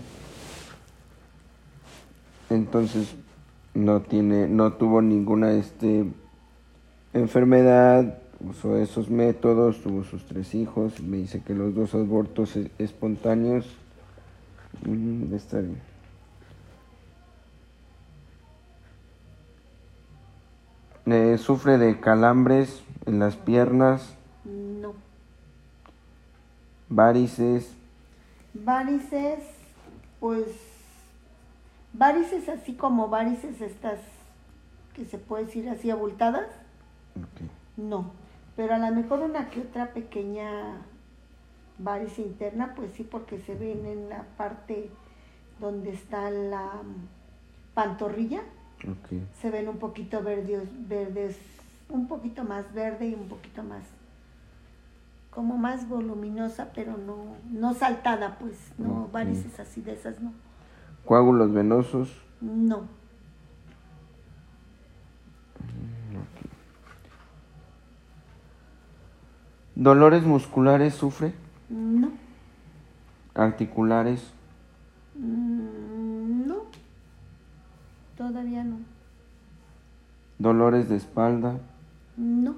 [2.49, 3.15] Entonces
[3.73, 6.05] no tiene, no tuvo ninguna este
[7.13, 12.71] enfermedad, usó esos métodos, tuvo sus tres hijos, me dice que los dos abortos e-
[12.79, 13.65] espontáneos
[14.85, 15.81] mm, está bien.
[21.05, 24.15] Eh, sufre de calambres en las piernas,
[24.45, 24.93] No.
[26.89, 27.71] varices,
[28.53, 29.39] Varices,
[30.19, 30.45] pues,
[31.93, 33.99] varices así como varices estas
[34.93, 36.47] que se puede decir así abultadas,
[37.15, 37.49] ok.
[37.77, 38.11] no.
[38.55, 40.77] Pero a lo mejor una que otra pequeña
[41.79, 44.89] varice interna, pues sí, porque se ven en la parte
[45.59, 46.69] donde está la
[47.73, 48.41] pantorrilla,
[48.83, 49.21] ok.
[49.41, 51.37] se ven un poquito verdes, verdes,
[51.89, 53.83] un poquito más verde y un poquito más,
[55.31, 60.31] como más voluminosa, pero no, no saltada, pues, no varices así de esas, no.
[61.05, 62.09] Coágulos venosos,
[62.41, 62.83] No,
[69.75, 71.33] dolores musculares sufre,
[71.69, 72.11] no,
[73.33, 74.31] articulares,
[75.15, 76.55] mm, no,
[78.17, 78.77] todavía no,
[80.39, 81.59] dolores de espalda,
[82.17, 82.51] no,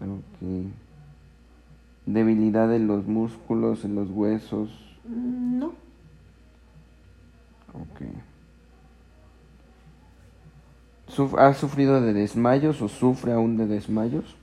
[0.00, 0.70] ok.
[2.06, 4.70] Debilidad en los músculos, en los huesos,
[5.04, 5.72] no,
[7.74, 8.00] ok.
[11.08, 14.36] Suf- ¿Ha sufrido de desmayos o sufre aún de desmayos?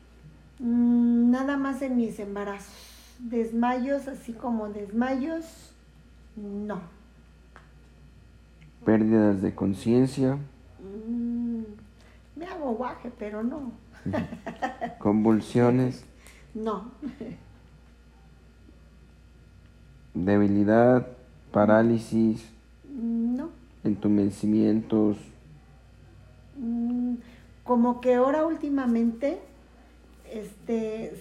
[0.60, 2.74] Mm, nada más en mis embarazos.
[3.20, 5.74] Desmayos, así como desmayos,
[6.36, 6.82] no.
[8.86, 10.38] Pérdidas de conciencia,
[10.80, 11.64] Mm,
[12.36, 13.72] me hago guaje, pero no.
[15.00, 16.04] convulsiones,
[16.54, 16.92] No,
[20.14, 21.08] debilidad,
[21.52, 22.46] parálisis,
[23.02, 23.50] no.
[23.84, 25.18] entumecimientos,
[26.58, 27.16] Mm,
[27.64, 29.40] Como que ahora últimamente,
[30.32, 31.14] este,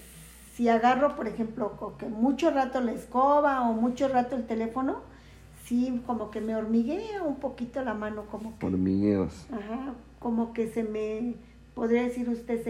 [0.55, 5.01] si agarro, por ejemplo, que mucho rato la escoba o mucho rato el teléfono,
[5.65, 9.47] sí, como que me hormiguea un poquito la mano, como que, hormigueos.
[9.53, 11.35] ajá, como que se me,
[11.75, 12.69] podría decir usted, se